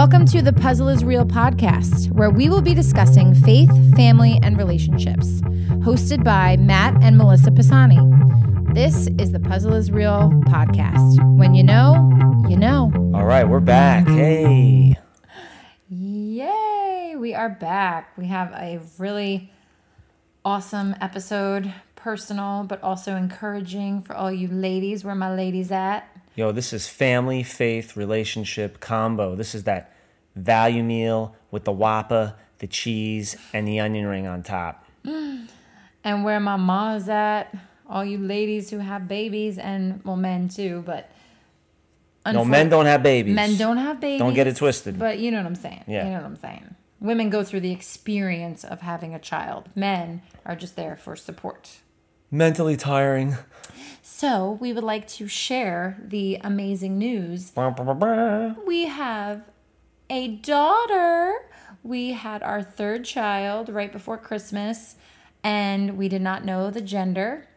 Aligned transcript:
Welcome 0.00 0.24
to 0.28 0.40
the 0.40 0.54
Puzzle 0.54 0.88
is 0.88 1.04
Real 1.04 1.26
podcast, 1.26 2.10
where 2.12 2.30
we 2.30 2.48
will 2.48 2.62
be 2.62 2.72
discussing 2.72 3.34
faith, 3.34 3.68
family, 3.94 4.40
and 4.42 4.56
relationships. 4.56 5.42
Hosted 5.82 6.24
by 6.24 6.56
Matt 6.56 6.96
and 7.02 7.18
Melissa 7.18 7.50
Pisani. 7.50 7.98
This 8.72 9.08
is 9.18 9.32
the 9.32 9.40
Puzzle 9.40 9.74
is 9.74 9.90
Real 9.90 10.30
podcast. 10.46 11.36
When 11.36 11.54
you 11.54 11.62
know, 11.62 12.10
you 12.48 12.56
know. 12.56 12.90
All 13.14 13.26
right, 13.26 13.44
we're 13.44 13.60
back. 13.60 14.08
Hey. 14.08 14.96
Yay! 15.90 17.16
We 17.18 17.34
are 17.34 17.50
back. 17.50 18.16
We 18.16 18.24
have 18.28 18.52
a 18.52 18.80
really 18.96 19.52
awesome 20.46 20.96
episode, 21.02 21.74
personal, 21.94 22.64
but 22.66 22.82
also 22.82 23.16
encouraging 23.16 24.00
for 24.00 24.16
all 24.16 24.32
you 24.32 24.48
ladies. 24.48 25.04
Where 25.04 25.14
my 25.14 25.34
ladies 25.34 25.70
at? 25.70 26.08
Yo, 26.40 26.52
this 26.52 26.72
is 26.72 26.88
family, 26.88 27.42
faith, 27.42 27.98
relationship 27.98 28.80
combo. 28.80 29.36
This 29.36 29.54
is 29.54 29.64
that 29.64 29.92
value 30.34 30.82
meal 30.82 31.36
with 31.50 31.64
the 31.64 31.70
whopper, 31.70 32.34
the 32.60 32.66
cheese, 32.66 33.36
and 33.52 33.68
the 33.68 33.78
onion 33.78 34.06
ring 34.06 34.26
on 34.26 34.42
top. 34.42 34.86
Mm. 35.04 35.50
And 36.02 36.24
where 36.24 36.40
my 36.40 36.56
ma's 36.56 37.10
at? 37.10 37.54
All 37.86 38.02
you 38.02 38.16
ladies 38.16 38.70
who 38.70 38.78
have 38.78 39.06
babies, 39.06 39.58
and 39.58 40.02
well, 40.02 40.16
men 40.16 40.48
too, 40.48 40.82
but. 40.86 41.10
No, 42.24 42.42
men 42.42 42.70
don't 42.70 42.86
have 42.86 43.02
babies. 43.02 43.34
Men 43.34 43.58
don't 43.58 43.76
have 43.76 44.00
babies. 44.00 44.20
Don't 44.20 44.32
get 44.32 44.46
it 44.46 44.56
twisted. 44.56 44.98
But 44.98 45.18
you 45.18 45.30
know 45.30 45.36
what 45.36 45.46
I'm 45.46 45.54
saying. 45.54 45.84
Yeah. 45.86 46.04
You 46.04 46.10
know 46.12 46.16
what 46.20 46.24
I'm 46.24 46.36
saying. 46.36 46.74
Women 47.00 47.28
go 47.28 47.44
through 47.44 47.60
the 47.60 47.72
experience 47.72 48.64
of 48.64 48.80
having 48.80 49.14
a 49.14 49.18
child. 49.18 49.68
Men 49.76 50.22
are 50.46 50.56
just 50.56 50.74
there 50.74 50.96
for 50.96 51.16
support. 51.16 51.80
Mentally 52.30 52.78
tiring. 52.78 53.36
So, 54.20 54.58
we 54.60 54.74
would 54.74 54.84
like 54.84 55.08
to 55.12 55.28
share 55.28 55.96
the 55.98 56.36
amazing 56.44 56.98
news. 56.98 57.52
We 58.66 58.84
have 58.84 59.48
a 60.10 60.28
daughter. 60.28 61.36
We 61.82 62.10
had 62.10 62.42
our 62.42 62.62
third 62.62 63.06
child 63.06 63.70
right 63.70 63.90
before 63.90 64.18
Christmas, 64.18 64.96
and 65.42 65.96
we 65.96 66.10
did 66.10 66.20
not 66.20 66.44
know 66.44 66.70
the 66.70 66.82
gender. 66.82 67.48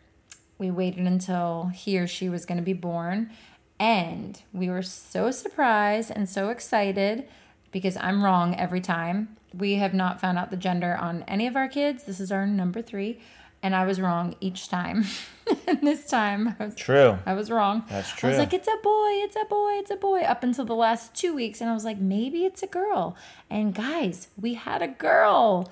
We 0.58 0.72
waited 0.72 1.06
until 1.06 1.70
he 1.74 2.00
or 2.00 2.08
she 2.08 2.30
was 2.30 2.46
going 2.46 2.60
to 2.60 2.64
be 2.64 2.72
born, 2.72 3.32
and 3.78 4.42
we 4.54 4.70
were 4.70 4.84
so 4.84 5.32
surprised 5.32 6.12
and 6.16 6.30
so 6.30 6.48
excited 6.48 7.28
because 7.74 7.98
I'm 7.98 8.24
wrong 8.24 8.56
every 8.56 8.80
time. 8.80 9.36
We 9.54 9.76
have 9.76 9.94
not 9.94 10.22
found 10.22 10.38
out 10.38 10.50
the 10.50 10.56
gender 10.56 10.96
on 10.96 11.24
any 11.28 11.46
of 11.46 11.58
our 11.58 11.68
kids. 11.68 12.06
This 12.06 12.22
is 12.22 12.32
our 12.32 12.48
number 12.48 12.82
three, 12.82 13.20
and 13.64 13.74
I 13.74 13.86
was 13.86 14.00
wrong 14.00 14.36
each 14.42 14.68
time. 14.68 15.06
and 15.68 15.80
this 15.82 16.06
time, 16.06 16.56
I 16.60 16.66
was, 16.66 16.76
True. 16.76 17.18
I 17.26 17.34
was 17.34 17.50
wrong. 17.50 17.86
That's 17.90 18.12
true. 18.14 18.28
I 18.28 18.32
was 18.32 18.40
like, 18.40 18.54
it's 18.54 18.68
a 18.68 18.78
boy, 18.84 19.10
it's 19.24 19.38
a 19.38 19.46
boy, 19.46 19.72
it's 19.80 19.90
a 19.90 19.96
boy, 19.96 20.20
up 20.22 20.44
until 20.44 20.66
the 20.66 20.76
last 20.76 21.16
two 21.16 21.34
weeks. 21.34 21.62
And 21.62 21.70
I 21.70 21.74
was 21.74 21.86
like, 21.86 21.98
maybe 21.98 22.46
it's 22.46 22.62
a 22.62 22.68
girl. 22.68 23.16
And 23.50 23.74
guys, 23.74 24.28
we 24.40 24.56
had 24.56 24.82
a 24.82 24.90
girl. 24.90 25.72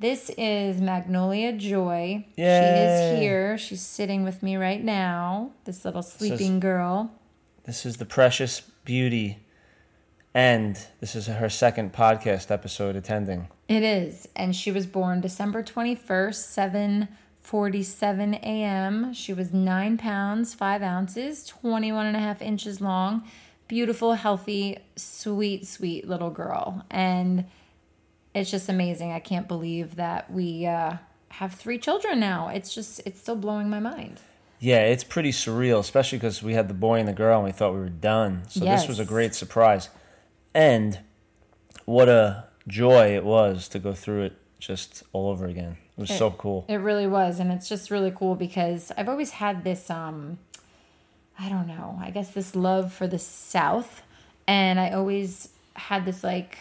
This 0.00 0.30
is 0.38 0.80
Magnolia 0.80 1.52
Joy. 1.52 2.24
She 2.36 2.42
is 2.42 3.18
here. 3.18 3.58
She's 3.58 3.82
sitting 3.82 4.24
with 4.24 4.42
me 4.42 4.56
right 4.56 4.82
now. 4.82 5.50
This 5.64 5.84
little 5.84 6.02
sleeping 6.02 6.60
girl. 6.60 7.12
This 7.64 7.84
is 7.84 7.98
the 7.98 8.06
precious 8.06 8.60
beauty. 8.84 9.44
And 10.32 10.78
this 11.00 11.14
is 11.14 11.26
her 11.26 11.48
second 11.50 11.92
podcast 11.92 12.50
episode 12.50 12.96
attending. 12.96 13.48
It 13.68 13.82
is. 13.82 14.26
And 14.34 14.56
she 14.56 14.72
was 14.72 14.86
born 14.86 15.20
December 15.20 15.62
21st, 15.62 17.08
7:47 17.44 18.34
a.m. 18.42 19.12
She 19.12 19.34
was 19.34 19.52
9 19.52 19.98
pounds, 19.98 20.54
5 20.54 20.82
ounces, 20.82 21.44
21 21.44 22.06
and 22.06 22.16
a 22.16 22.20
half 22.20 22.40
inches 22.40 22.80
long. 22.80 23.24
Beautiful, 23.68 24.14
healthy, 24.14 24.78
sweet, 24.96 25.66
sweet 25.66 26.08
little 26.08 26.30
girl. 26.30 26.86
And 26.90 27.44
it's 28.34 28.50
just 28.50 28.70
amazing. 28.70 29.12
I 29.12 29.20
can't 29.20 29.46
believe 29.46 29.96
that 29.96 30.32
we 30.32 30.64
uh, 30.64 30.96
have 31.28 31.52
three 31.52 31.78
children 31.78 32.18
now. 32.18 32.48
It's 32.48 32.74
just, 32.74 33.02
it's 33.04 33.20
still 33.20 33.36
blowing 33.36 33.68
my 33.68 33.80
mind. 33.80 34.20
Yeah, 34.58 34.80
it's 34.80 35.04
pretty 35.04 35.30
surreal, 35.30 35.78
especially 35.78 36.18
because 36.18 36.42
we 36.42 36.54
had 36.54 36.68
the 36.68 36.74
boy 36.74 36.98
and 36.98 37.06
the 37.06 37.12
girl 37.12 37.36
and 37.36 37.44
we 37.44 37.52
thought 37.52 37.74
we 37.74 37.80
were 37.80 37.90
done. 37.90 38.42
So 38.48 38.60
this 38.60 38.88
was 38.88 38.98
a 38.98 39.04
great 39.04 39.34
surprise. 39.34 39.90
And 40.54 40.98
what 41.84 42.08
a 42.08 42.47
joy 42.68 43.16
it 43.16 43.24
was 43.24 43.68
to 43.68 43.78
go 43.78 43.92
through 43.92 44.24
it 44.24 44.36
just 44.58 45.02
all 45.12 45.28
over 45.30 45.46
again. 45.46 45.76
It 45.96 46.02
was 46.02 46.10
so 46.10 46.30
cool. 46.30 46.64
It 46.68 46.76
really 46.76 47.06
was, 47.06 47.40
and 47.40 47.50
it's 47.50 47.68
just 47.68 47.90
really 47.90 48.12
cool 48.14 48.36
because 48.36 48.92
I've 48.96 49.08
always 49.08 49.30
had 49.30 49.64
this 49.64 49.90
um 49.90 50.38
I 51.40 51.48
don't 51.48 51.68
know, 51.68 51.98
I 52.00 52.10
guess 52.10 52.30
this 52.30 52.56
love 52.56 52.92
for 52.92 53.06
the 53.06 53.18
South, 53.18 54.02
and 54.46 54.80
I 54.80 54.90
always 54.90 55.50
had 55.74 56.04
this 56.04 56.22
like 56.24 56.58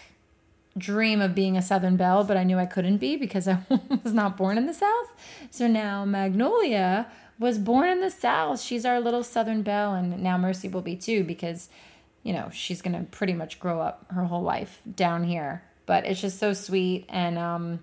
dream 0.78 1.22
of 1.22 1.34
being 1.34 1.58
a 1.58 1.62
Southern 1.62 1.98
Belle, 1.98 2.24
but 2.24 2.38
I 2.38 2.44
knew 2.44 2.58
I 2.58 2.68
couldn't 2.68 2.98
be 2.98 3.16
because 3.16 3.48
I 3.48 3.60
was 4.04 4.14
not 4.14 4.38
born 4.38 4.58
in 4.58 4.68
the 4.68 4.74
South. 4.74 5.48
So 5.50 5.68
now 5.68 6.06
Magnolia 6.06 7.08
was 7.40 7.58
born 7.58 7.90
in 7.90 8.02
the 8.02 8.12
South. 8.12 8.62
She's 8.62 8.86
our 8.86 9.00
little 9.00 9.24
Southern 9.24 9.64
Belle, 9.64 9.94
and 9.94 10.22
now 10.22 10.38
Mercy 10.38 10.68
will 10.68 10.82
be 10.82 10.96
too 10.96 11.24
because 11.24 11.70
you 12.24 12.34
know 12.34 12.50
she's 12.52 12.82
gonna 12.82 13.06
pretty 13.10 13.34
much 13.34 13.60
grow 13.60 13.82
up 13.82 14.06
her 14.12 14.26
whole 14.26 14.44
life 14.44 14.82
down 14.96 15.24
here. 15.24 15.64
But 15.88 16.06
it's 16.06 16.22
just 16.22 16.38
so 16.38 16.54
sweet, 16.54 17.06
and 17.10 17.40
um, 17.40 17.80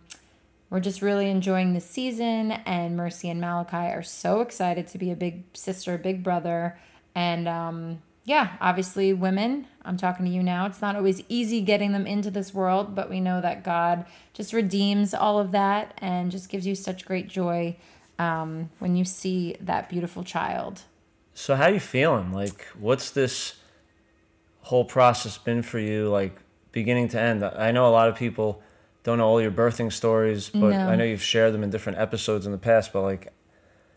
we're 0.71 0.79
just 0.79 1.03
really 1.03 1.29
enjoying 1.29 1.75
the 1.75 1.81
season. 1.81 2.53
And 2.53 2.97
Mercy 2.97 3.29
and 3.29 3.41
Malachi 3.41 3.93
are 3.93 4.03
so 4.03 4.41
excited 4.41 4.87
to 4.89 4.99
be 4.99 5.11
a 5.11 5.17
big 5.17 5.43
sister, 5.55 5.99
big 5.99 6.23
brother, 6.23 6.79
and 7.17 7.49
um, 7.49 8.03
yeah, 8.25 8.57
obviously 8.61 9.13
women. 9.13 9.67
I'm 9.85 9.97
talking 9.97 10.25
to 10.25 10.31
you 10.31 10.43
now. 10.43 10.67
It's 10.67 10.81
not 10.81 10.97
always 10.97 11.23
easy 11.29 11.61
getting 11.61 11.93
them 11.93 12.07
into 12.07 12.31
this 12.31 12.55
world, 12.55 12.95
but 12.95 13.11
we 13.11 13.21
know 13.21 13.41
that 13.41 13.65
God 13.65 14.07
just 14.33 14.53
redeems 14.53 15.13
all 15.13 15.39
of 15.39 15.51
that 15.51 15.95
and 15.99 16.31
just 16.31 16.49
gives 16.49 16.67
you 16.67 16.75
such 16.75 17.05
great 17.05 17.29
joy 17.29 17.77
um, 18.19 18.71
when 18.79 18.97
you 18.97 19.05
see 19.05 19.57
that 19.61 19.91
beautiful 19.91 20.25
child. 20.25 20.83
So 21.35 21.55
how 21.57 21.65
are 21.65 21.73
you 21.73 21.81
feeling? 21.81 22.33
Like 22.33 22.67
what's 22.79 23.11
this 23.11 23.57
whole 24.63 24.85
process 24.85 25.37
been 25.37 25.63
for 25.63 25.79
you 25.79 26.09
like 26.09 26.39
beginning 26.75 27.09
to 27.09 27.21
end? 27.21 27.43
I 27.45 27.71
know 27.73 27.89
a 27.89 27.95
lot 27.95 28.09
of 28.09 28.17
people 28.17 28.61
don't 29.05 29.19
know 29.19 29.27
all 29.27 29.41
your 29.41 29.51
birthing 29.53 29.93
stories, 29.93 30.51
but 30.51 30.71
No. 30.71 30.89
I 30.89 30.97
know 30.97 31.05
you've 31.05 31.23
shared 31.23 31.55
them 31.55 31.63
in 31.63 31.71
different 31.71 31.99
episodes 31.99 32.45
in 32.47 32.53
the 32.53 32.59
past, 32.59 32.93
but 32.93 33.03
like 33.03 33.33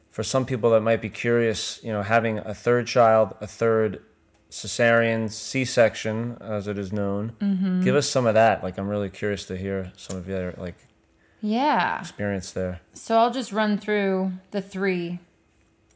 for 0.09 0.23
some 0.23 0.45
people 0.45 0.69
that 0.71 0.81
might 0.81 1.01
be 1.01 1.09
curious, 1.09 1.79
you 1.83 1.91
know, 1.91 2.03
having 2.03 2.37
a 2.39 2.53
third 2.53 2.87
child, 2.87 3.35
a 3.41 3.47
third 3.47 4.01
cesarean 4.49 5.29
C-section 5.29 6.37
as 6.39 6.67
it 6.67 6.77
is 6.77 6.93
known. 6.93 7.33
Mm-hmm. 7.41 7.81
Give 7.83 7.95
us 7.95 8.07
some 8.09 8.25
of 8.25 8.33
that. 8.35 8.63
Like 8.63 8.77
I'm 8.77 8.87
really 8.87 9.09
curious 9.09 9.45
to 9.45 9.57
hear 9.57 9.91
some 9.97 10.17
of 10.17 10.27
your 10.27 10.53
like 10.57 10.75
Yeah. 11.41 11.99
experience 11.99 12.51
there. 12.51 12.79
So 12.93 13.17
I'll 13.17 13.31
just 13.31 13.51
run 13.51 13.77
through 13.77 14.31
the 14.51 14.61
three, 14.61 15.19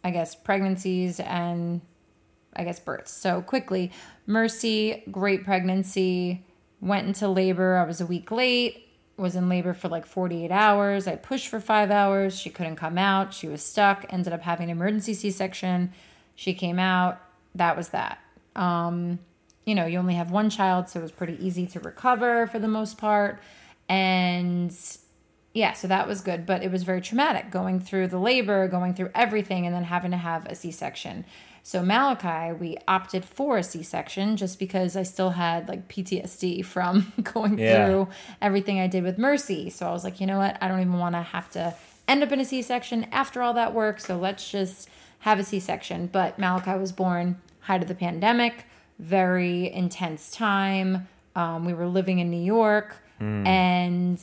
I 0.03 0.11
guess, 0.11 0.35
pregnancies 0.35 1.19
and 1.19 1.81
I 2.55 2.63
guess 2.65 2.79
births. 2.79 3.11
So 3.13 3.41
quickly, 3.41 3.91
Mercy, 4.27 5.03
great 5.09 5.43
pregnancy, 5.45 6.45
went 6.81 7.07
into 7.07 7.27
labor. 7.27 7.77
I 7.77 7.85
was 7.85 8.01
a 8.01 8.05
week 8.05 8.31
late, 8.31 8.87
was 9.17 9.35
in 9.35 9.47
labor 9.47 9.73
for 9.73 9.87
like 9.87 10.05
48 10.05 10.51
hours. 10.51 11.07
I 11.07 11.15
pushed 11.15 11.47
for 11.47 11.59
five 11.59 11.91
hours. 11.91 12.37
She 12.37 12.49
couldn't 12.49 12.75
come 12.75 12.97
out. 12.97 13.33
She 13.33 13.47
was 13.47 13.63
stuck, 13.63 14.05
ended 14.09 14.33
up 14.33 14.41
having 14.41 14.65
an 14.65 14.77
emergency 14.77 15.13
C 15.13 15.31
section. 15.31 15.93
She 16.35 16.53
came 16.53 16.79
out. 16.79 17.21
That 17.55 17.77
was 17.77 17.89
that. 17.89 18.19
Um, 18.55 19.19
you 19.65 19.75
know, 19.75 19.85
you 19.85 19.99
only 19.99 20.15
have 20.15 20.31
one 20.31 20.49
child, 20.49 20.89
so 20.89 20.99
it 20.99 21.03
was 21.03 21.11
pretty 21.11 21.37
easy 21.45 21.67
to 21.67 21.79
recover 21.79 22.47
for 22.47 22.57
the 22.57 22.67
most 22.67 22.97
part. 22.97 23.39
And 23.87 24.75
yeah, 25.53 25.73
so 25.73 25.87
that 25.87 26.07
was 26.07 26.21
good, 26.21 26.45
but 26.45 26.63
it 26.63 26.71
was 26.71 26.83
very 26.83 27.01
traumatic 27.01 27.51
going 27.51 27.79
through 27.79 28.07
the 28.07 28.17
labor, 28.17 28.67
going 28.67 28.93
through 28.93 29.11
everything, 29.13 29.65
and 29.65 29.75
then 29.75 29.83
having 29.83 30.11
to 30.11 30.17
have 30.17 30.45
a 30.47 30.55
C 30.55 30.71
section. 30.71 31.25
So, 31.63 31.83
Malachi, 31.83 32.53
we 32.53 32.77
opted 32.87 33.23
for 33.23 33.57
a 33.57 33.63
C 33.63 33.83
section 33.83 34.35
just 34.35 34.57
because 34.59 34.95
I 34.97 35.03
still 35.03 35.29
had 35.31 35.67
like 35.67 35.87
PTSD 35.87 36.65
from 36.65 37.13
going 37.23 37.59
Yeah. 37.59 37.85
through 37.85 38.07
everything 38.41 38.79
I 38.79 38.87
did 38.87 39.03
with 39.03 39.17
Mercy. 39.17 39.69
So, 39.69 39.87
I 39.87 39.91
was 39.91 40.03
like, 40.03 40.19
you 40.19 40.27
know 40.27 40.37
what? 40.39 40.57
I 40.61 40.67
don't 40.67 40.79
even 40.81 40.97
want 40.97 41.15
to 41.15 41.21
have 41.21 41.49
to 41.51 41.75
end 42.07 42.23
up 42.23 42.31
in 42.31 42.39
a 42.39 42.45
C 42.45 42.61
section 42.61 43.05
after 43.11 43.41
all 43.41 43.53
that 43.53 43.73
work. 43.73 43.99
So, 43.99 44.17
let's 44.17 44.49
just 44.49 44.89
have 45.19 45.39
a 45.39 45.43
C 45.43 45.59
section. 45.59 46.07
But 46.07 46.39
Malachi 46.39 46.77
was 46.79 46.91
born 46.91 47.37
height 47.61 47.83
of 47.83 47.87
the 47.87 47.95
pandemic, 47.95 48.65
very 48.97 49.71
intense 49.71 50.31
time. 50.31 51.07
Um, 51.35 51.63
we 51.63 51.73
were 51.73 51.87
living 51.87 52.17
in 52.19 52.29
New 52.31 52.41
York, 52.43 52.97
and 53.19 54.19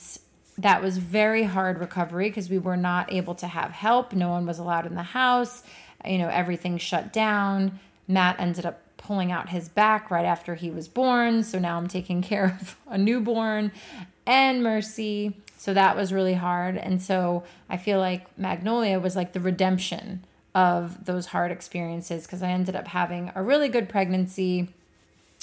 that 0.59 0.83
was 0.83 0.99
very 0.99 1.45
hard 1.45 1.79
recovery 1.79 2.29
because 2.29 2.51
we 2.51 2.59
were 2.59 2.77
not 2.77 3.13
able 3.13 3.37
to 3.37 3.47
have 3.47 3.71
help. 3.71 4.13
No 4.13 4.29
one 4.31 4.45
was 4.45 4.59
allowed 4.59 4.87
in 4.87 4.97
the 4.97 5.05
house. 5.05 5.63
You 6.07 6.19
know, 6.19 6.29
everything 6.29 6.79
shut 6.79 7.13
down. 7.13 7.79
Matt 8.07 8.39
ended 8.39 8.65
up 8.65 8.81
pulling 8.97 9.33
out 9.33 9.49
his 9.49 9.69
back 9.69 10.11
right 10.11 10.25
after 10.25 10.55
he 10.55 10.71
was 10.71 10.89
born. 10.89 11.43
So 11.43 11.59
now 11.59 11.77
I'm 11.77 11.89
taking 11.89 12.23
care 12.23 12.57
of 12.61 12.77
a 12.87 12.99
newborn 12.99 13.73
and 14.27 14.63
Mercy. 14.63 15.35
So 15.57 15.75
that 15.75 15.97
was 15.97 16.13
really 16.13 16.35
hard. 16.35 16.77
And 16.77 17.03
so 17.03 17.45
I 17.69 17.77
feel 17.77 17.99
like 17.99 18.39
Magnolia 18.39 19.01
was 19.01 19.17
like 19.17 19.33
the 19.33 19.41
redemption 19.41 20.25
of 20.55 21.05
those 21.05 21.27
hard 21.27 21.51
experiences 21.51 22.25
because 22.25 22.43
I 22.43 22.51
ended 22.51 22.77
up 22.77 22.89
having 22.89 23.31
a 23.35 23.43
really 23.43 23.69
good 23.69 23.89
pregnancy 23.89 24.69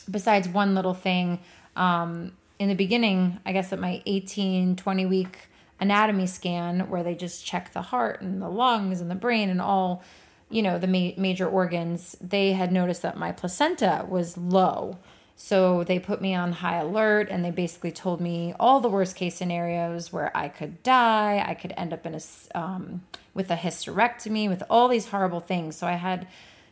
besides 0.10 0.48
one 0.48 0.76
little 0.76 0.94
thing 0.94 1.40
um, 1.76 2.32
in 2.60 2.70
the 2.70 2.76
beginning, 2.76 3.40
I 3.46 3.52
guess 3.52 3.74
at 3.74 3.80
my 3.80 4.02
18, 4.06 4.76
20 4.76 5.06
week 5.06 5.50
anatomy 5.80 6.28
scan, 6.28 6.90
where 6.90 7.04
they 7.04 7.16
just 7.16 7.46
check 7.46 7.74
the 7.74 7.82
heart 7.82 8.22
and 8.22 8.42
the 8.42 8.50
lungs 8.50 9.02
and 9.02 9.12
the 9.12 9.16
brain 9.16 9.50
and 9.50 9.62
all, 9.62 10.04
you 10.50 10.62
know, 10.62 10.78
the 10.78 10.88
ma- 10.88 11.12
major 11.18 11.48
organs, 11.48 12.16
they 12.22 12.54
had 12.54 12.72
noticed 12.72 13.02
that 13.02 13.18
my 13.18 13.32
placenta 13.32 14.06
was 14.08 14.38
low. 14.38 14.98
So 15.36 15.84
they 15.84 16.00
put 16.00 16.22
me 16.22 16.34
on 16.34 16.54
high 16.54 16.78
alert 16.78 17.28
and 17.30 17.44
they 17.44 17.52
basically 17.52 17.92
told 17.92 18.22
me 18.22 18.54
all 18.60 18.80
the 18.80 18.90
worst 18.90 19.16
case 19.16 19.36
scenarios 19.36 20.14
where 20.14 20.36
I 20.36 20.48
could 20.48 20.82
die, 20.82 21.44
I 21.46 21.54
could 21.56 21.74
end 21.76 21.92
up 21.92 22.06
in 22.06 22.16
a 22.16 22.58
um, 22.58 23.04
with 23.34 23.52
a 23.52 23.56
hysterectomy, 23.56 24.48
with 24.48 24.64
all 24.70 24.88
these 24.88 25.10
horrible 25.10 25.42
things. 25.42 25.76
So 25.76 25.88
I 25.88 25.94
had 25.94 26.28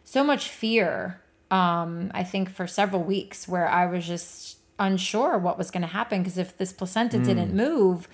so 0.05 0.23
much 0.23 0.47
fear. 0.47 1.19
Um, 1.51 2.09
I 2.13 2.23
think 2.23 2.49
for 2.49 2.67
several 2.67 3.03
weeks 3.03 3.47
where 3.47 3.67
I 3.67 3.85
was 3.85 4.07
just 4.07 4.57
unsure 4.79 5.37
what 5.37 5.57
was 5.57 5.69
going 5.69 5.81
to 5.81 5.87
happen 5.87 6.23
because 6.23 6.37
if 6.37 6.57
this 6.57 6.71
placenta 6.71 7.17
mm. 7.17 7.25
didn't 7.25 7.53
move, 7.53 8.07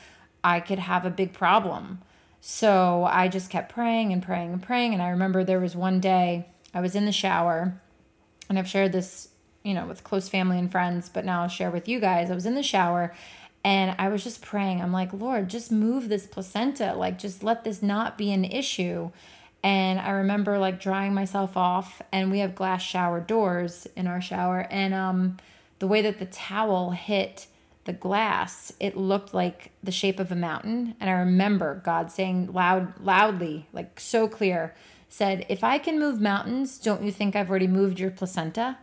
I 0.43 0.59
could 0.59 0.79
have 0.79 1.05
a 1.05 1.09
big 1.09 1.31
problem. 1.31 1.99
So 2.41 3.05
I 3.09 3.27
just 3.27 3.49
kept 3.49 3.71
praying 3.71 4.13
and 4.13 4.23
praying 4.23 4.53
and 4.53 4.63
praying. 4.63 4.93
And 4.93 5.01
I 5.01 5.09
remember 5.09 5.43
there 5.43 5.59
was 5.59 5.75
one 5.75 5.99
day 5.99 6.47
I 6.73 6.81
was 6.81 6.95
in 6.95 7.05
the 7.05 7.11
shower, 7.11 7.79
and 8.47 8.57
I've 8.57 8.67
shared 8.67 8.91
this, 8.91 9.29
you 9.63 9.73
know, 9.73 9.85
with 9.85 10.03
close 10.03 10.29
family 10.29 10.57
and 10.57 10.71
friends, 10.71 11.09
but 11.09 11.25
now 11.25 11.43
I'll 11.43 11.47
share 11.49 11.71
with 11.71 11.87
you 11.87 11.99
guys. 11.99 12.31
I 12.31 12.35
was 12.35 12.45
in 12.45 12.55
the 12.55 12.63
shower 12.63 13.13
and 13.63 13.95
I 13.99 14.07
was 14.07 14.23
just 14.23 14.41
praying. 14.41 14.81
I'm 14.81 14.93
like, 14.93 15.11
Lord, 15.11 15.49
just 15.49 15.71
move 15.71 16.09
this 16.09 16.25
placenta. 16.25 16.93
Like, 16.93 17.19
just 17.19 17.43
let 17.43 17.63
this 17.63 17.81
not 17.81 18.17
be 18.17 18.31
an 18.31 18.45
issue. 18.45 19.11
And 19.61 19.99
I 19.99 20.11
remember 20.11 20.57
like 20.57 20.79
drying 20.79 21.13
myself 21.13 21.57
off, 21.57 22.01
and 22.11 22.31
we 22.31 22.39
have 22.39 22.55
glass 22.55 22.81
shower 22.81 23.19
doors 23.19 23.87
in 23.95 24.07
our 24.07 24.21
shower. 24.21 24.65
And 24.71 24.93
um, 24.93 25.37
the 25.79 25.87
way 25.87 26.01
that 26.01 26.19
the 26.19 26.25
towel 26.25 26.91
hit 26.91 27.47
the 27.89 27.93
glass, 27.93 28.71
it 28.79 28.95
looked 28.95 29.33
like 29.33 29.71
the 29.81 29.91
shape 29.91 30.19
of 30.19 30.31
a 30.31 30.35
mountain. 30.35 30.93
And 30.99 31.09
I 31.09 31.13
remember 31.13 31.81
God 31.83 32.11
saying 32.11 32.53
loud, 32.53 32.93
loudly, 32.99 33.67
like 33.73 33.99
so 33.99 34.27
clear, 34.27 34.75
said, 35.09 35.43
If 35.49 35.63
I 35.63 35.79
can 35.79 35.99
move 35.99 36.21
mountains, 36.21 36.77
don't 36.77 37.01
you 37.01 37.11
think 37.11 37.35
I've 37.35 37.49
already 37.49 37.65
moved 37.65 37.99
your 37.99 38.11
placenta? 38.11 38.77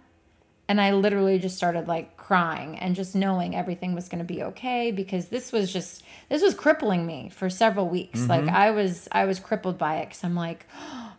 And 0.69 0.81
I 0.81 0.91
literally 0.91 1.39
just 1.39 1.57
started 1.57 1.87
like 1.87 2.17
crying 2.17 2.77
and 2.81 2.97
just 2.97 3.15
knowing 3.15 3.55
everything 3.55 3.95
was 3.95 4.09
going 4.09 4.19
to 4.19 4.25
be 4.25 4.43
okay 4.43 4.91
because 4.91 5.29
this 5.29 5.53
was 5.53 5.73
just 5.73 6.03
this 6.29 6.43
was 6.43 6.55
crippling 6.55 7.07
me 7.07 7.29
for 7.29 7.49
several 7.49 7.89
weeks. 7.89 8.23
Mm-hmm. 8.23 8.31
Like 8.31 8.49
I 8.49 8.73
was 8.73 9.07
I 9.13 9.27
was 9.27 9.39
crippled 9.39 9.79
by 9.79 9.99
it 9.99 10.11
cuz 10.11 10.25
I'm 10.25 10.35
like, 10.35 10.67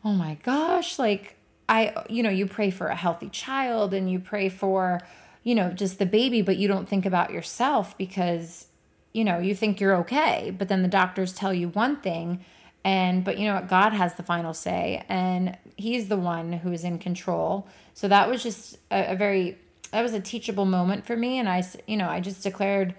"Oh 0.04 0.12
my 0.12 0.36
gosh, 0.44 1.00
like 1.00 1.38
I 1.70 2.04
you 2.10 2.22
know, 2.22 2.30
you 2.30 2.48
pray 2.48 2.70
for 2.70 2.88
a 2.88 2.96
healthy 2.96 3.30
child 3.30 3.94
and 3.94 4.12
you 4.12 4.20
pray 4.20 4.50
for 4.50 5.00
you 5.48 5.56
know, 5.56 5.72
just 5.72 5.98
the 5.98 6.06
baby, 6.06 6.42
but 6.42 6.58
you 6.58 6.68
don't 6.68 6.90
think 6.90 7.06
about 7.06 7.32
yourself 7.32 7.98
because, 7.98 8.68
you 9.14 9.24
know, 9.24 9.40
you 9.40 9.56
think 9.56 9.80
you're 9.80 9.96
okay. 9.96 10.54
But 10.56 10.68
then 10.68 10.82
the 10.82 10.90
doctors 10.90 11.32
tell 11.32 11.54
you 11.54 11.70
one 11.70 12.02
thing, 12.02 12.44
and, 12.84 13.24
but 13.24 13.38
you 13.38 13.48
know 13.48 13.56
what? 13.56 13.70
God 13.70 13.94
has 13.94 14.16
the 14.16 14.24
final 14.24 14.54
say, 14.54 15.06
and 15.08 15.58
He's 15.78 16.10
the 16.10 16.18
one 16.18 16.52
who 16.52 16.74
is 16.74 16.84
in 16.84 17.00
control. 17.00 17.66
So 17.94 18.10
that 18.10 18.28
was 18.30 18.44
just 18.44 18.78
a, 18.92 19.14
a 19.14 19.16
very, 19.16 19.58
that 19.92 20.02
was 20.02 20.12
a 20.12 20.20
teachable 20.20 20.66
moment 20.66 21.06
for 21.06 21.16
me. 21.16 21.40
And 21.40 21.48
I, 21.48 21.64
you 21.88 21.96
know, 21.96 22.10
I 22.10 22.20
just 22.20 22.44
declared 22.44 22.94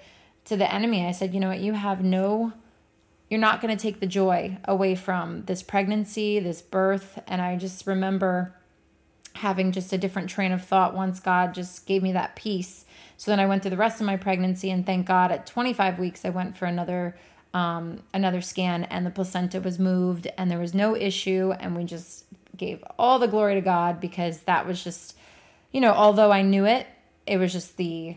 to 0.47 0.57
the 0.57 0.73
enemy, 0.73 1.05
I 1.05 1.13
said, 1.13 1.35
you 1.35 1.41
know 1.41 1.49
what? 1.49 1.61
You 1.61 1.75
have 1.75 2.03
no, 2.03 2.55
you're 3.29 3.41
not 3.41 3.61
going 3.61 3.77
to 3.77 3.83
take 3.83 4.01
the 4.01 4.07
joy 4.07 4.57
away 4.65 4.95
from 4.95 5.45
this 5.45 5.63
pregnancy, 5.63 6.41
this 6.41 6.63
birth. 6.63 7.19
And 7.27 7.43
I 7.43 7.57
just 7.59 7.87
remember 7.87 8.55
having 9.39 9.73
just 9.73 9.93
a 9.93 9.99
different 9.99 10.29
train 10.29 10.53
of 10.53 10.65
thought 10.65 10.95
once 10.95 11.21
God 11.21 11.55
just 11.55 11.87
gave 11.87 12.03
me 12.03 12.13
that 12.13 12.37
peace. 12.37 12.85
So 13.17 13.31
then 13.31 13.41
I 13.41 13.47
went 13.47 13.63
through 13.63 13.71
the 13.71 13.77
rest 13.77 14.01
of 14.01 14.07
my 14.07 14.17
pregnancy, 14.17 14.71
and 14.71 14.85
thank 14.85 15.07
God 15.07 15.33
at 15.33 15.47
25 15.47 15.99
weeks 15.99 16.25
I 16.25 16.31
went 16.31 16.57
for 16.57 16.67
another 16.67 17.17
um, 17.55 18.03
another 18.13 18.43
scan, 18.43 18.85
and 18.85 19.07
the 19.07 19.11
placenta 19.11 19.61
was 19.61 19.79
moved, 19.79 20.27
and 20.37 20.51
there 20.51 20.59
was 20.59 20.75
no 20.75 20.95
issue, 20.95 21.53
and 21.59 21.75
we 21.75 21.85
just 21.85 22.27
gave 22.57 22.85
all 22.99 23.19
the 23.19 23.27
glory 23.27 23.55
to 23.55 23.61
God 23.63 24.01
because 24.01 24.41
that 24.41 24.67
was 24.67 24.85
just, 24.85 25.17
you 25.73 25.81
know, 25.81 25.93
although 25.93 26.31
I 26.31 26.43
knew 26.43 26.67
it, 26.67 26.87
it 27.27 27.39
was 27.39 27.53
just 27.53 27.79
the, 27.79 28.17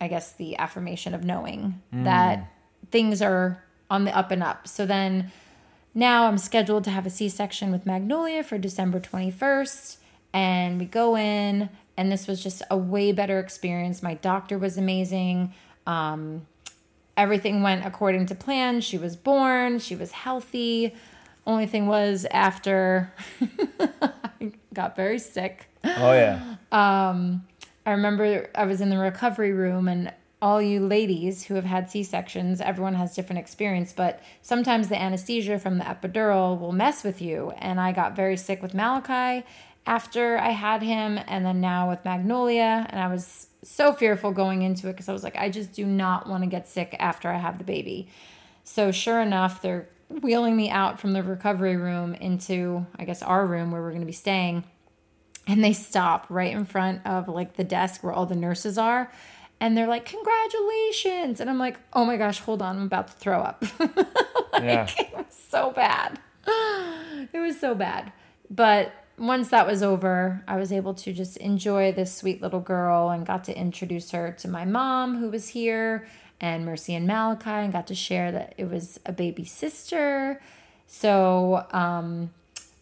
I 0.00 0.08
guess 0.08 0.32
the 0.32 0.56
affirmation 0.56 1.12
of 1.12 1.22
knowing 1.22 1.82
mm. 1.92 2.04
that 2.04 2.50
things 2.90 3.20
are 3.20 3.62
on 3.90 4.04
the 4.04 4.16
up 4.16 4.30
and 4.30 4.42
up. 4.42 4.66
So 4.66 4.86
then. 4.86 5.30
Now 5.94 6.26
I'm 6.26 6.38
scheduled 6.38 6.84
to 6.84 6.90
have 6.90 7.04
a 7.04 7.10
C 7.10 7.28
section 7.28 7.70
with 7.70 7.84
Magnolia 7.84 8.42
for 8.42 8.56
December 8.56 8.98
21st 8.98 9.98
and 10.32 10.78
we 10.78 10.86
go 10.86 11.16
in 11.16 11.68
and 11.96 12.10
this 12.10 12.26
was 12.26 12.42
just 12.42 12.62
a 12.70 12.76
way 12.76 13.12
better 13.12 13.38
experience. 13.38 14.02
My 14.02 14.14
doctor 14.14 14.58
was 14.58 14.78
amazing. 14.78 15.52
Um, 15.86 16.46
everything 17.16 17.62
went 17.62 17.84
according 17.84 18.26
to 18.26 18.34
plan. 18.34 18.80
She 18.80 18.98
was 18.98 19.16
born. 19.16 19.78
She 19.78 19.94
was 19.94 20.12
healthy. 20.12 20.94
Only 21.46 21.66
thing 21.66 21.86
was 21.86 22.24
after 22.30 23.12
i 23.80 24.52
got 24.72 24.96
very 24.96 25.18
sick. 25.18 25.66
Oh 25.84 26.12
yeah. 26.12 26.56
Um, 26.70 27.46
i 27.84 27.90
remember 27.90 28.48
i 28.54 28.64
was 28.64 28.80
in 28.80 28.90
the 28.90 28.98
recovery 28.98 29.52
room 29.52 29.88
and 29.88 30.12
all 30.40 30.62
you 30.62 30.80
ladies 30.80 31.44
who 31.44 31.54
have 31.54 31.64
had 31.64 31.90
c-sections 31.90 32.60
everyone 32.60 32.94
has 32.94 33.14
different 33.14 33.40
experience 33.40 33.92
but 33.92 34.20
sometimes 34.40 34.88
the 34.88 35.00
anesthesia 35.00 35.58
from 35.58 35.78
the 35.78 35.84
epidural 35.84 36.58
will 36.58 36.72
mess 36.72 37.02
with 37.02 37.20
you. 37.20 37.52
And 37.58 37.80
i 37.80 37.90
got 37.92 38.14
very 38.14 38.36
sick 38.36 38.62
with 38.62 38.72
malachi 38.72 39.44
after 39.86 40.38
I 40.38 40.50
had 40.50 40.82
him 40.82 41.18
and 41.26 41.44
then 41.44 41.60
now 41.60 41.88
with 41.88 42.04
Magnolia. 42.04 42.86
And 42.88 43.00
I 43.00 43.08
was 43.08 43.48
so 43.62 43.92
fearful 43.92 44.32
going 44.32 44.62
into 44.62 44.88
it 44.88 44.92
because 44.92 45.08
I 45.08 45.12
was 45.12 45.22
like, 45.22 45.36
I 45.36 45.48
just 45.48 45.72
do 45.72 45.84
not 45.84 46.28
want 46.28 46.44
to 46.44 46.48
get 46.48 46.68
sick 46.68 46.96
after 46.98 47.28
I 47.28 47.38
have 47.38 47.58
the 47.58 47.64
baby. 47.64 48.08
So, 48.64 48.92
sure 48.92 49.20
enough, 49.20 49.62
they're 49.62 49.88
wheeling 50.08 50.56
me 50.56 50.70
out 50.70 51.00
from 51.00 51.12
the 51.12 51.22
recovery 51.22 51.76
room 51.76 52.14
into, 52.14 52.86
I 52.96 53.04
guess, 53.04 53.22
our 53.22 53.46
room 53.46 53.70
where 53.70 53.80
we're 53.80 53.90
going 53.90 54.02
to 54.02 54.06
be 54.06 54.12
staying. 54.12 54.64
And 55.46 55.64
they 55.64 55.72
stop 55.72 56.26
right 56.28 56.52
in 56.52 56.64
front 56.64 57.04
of 57.04 57.28
like 57.28 57.56
the 57.56 57.64
desk 57.64 58.04
where 58.04 58.12
all 58.12 58.26
the 58.26 58.36
nurses 58.36 58.78
are. 58.78 59.10
And 59.58 59.76
they're 59.76 59.88
like, 59.88 60.04
Congratulations. 60.04 61.40
And 61.40 61.50
I'm 61.50 61.58
like, 61.58 61.78
Oh 61.92 62.04
my 62.04 62.16
gosh, 62.16 62.38
hold 62.38 62.62
on. 62.62 62.76
I'm 62.76 62.84
about 62.84 63.08
to 63.08 63.14
throw 63.14 63.40
up. 63.40 63.64
like, 63.80 64.62
yeah. 64.62 64.88
It 64.98 65.12
was 65.16 65.26
so 65.30 65.72
bad. 65.72 66.20
It 67.32 67.38
was 67.38 67.58
so 67.58 67.74
bad. 67.74 68.12
But 68.50 68.92
once 69.18 69.50
that 69.50 69.66
was 69.66 69.82
over, 69.82 70.42
I 70.48 70.56
was 70.56 70.72
able 70.72 70.94
to 70.94 71.12
just 71.12 71.36
enjoy 71.36 71.92
this 71.92 72.14
sweet 72.14 72.40
little 72.40 72.60
girl 72.60 73.10
and 73.10 73.26
got 73.26 73.44
to 73.44 73.56
introduce 73.56 74.10
her 74.10 74.32
to 74.38 74.48
my 74.48 74.64
mom 74.64 75.18
who 75.18 75.28
was 75.28 75.48
here 75.48 76.06
and 76.40 76.66
Mercy 76.66 76.94
and 76.94 77.06
Malachi 77.06 77.50
and 77.50 77.72
got 77.72 77.86
to 77.86 77.94
share 77.94 78.32
that 78.32 78.54
it 78.56 78.68
was 78.70 78.98
a 79.06 79.12
baby 79.12 79.44
sister. 79.44 80.40
So, 80.86 81.66
um, 81.70 82.30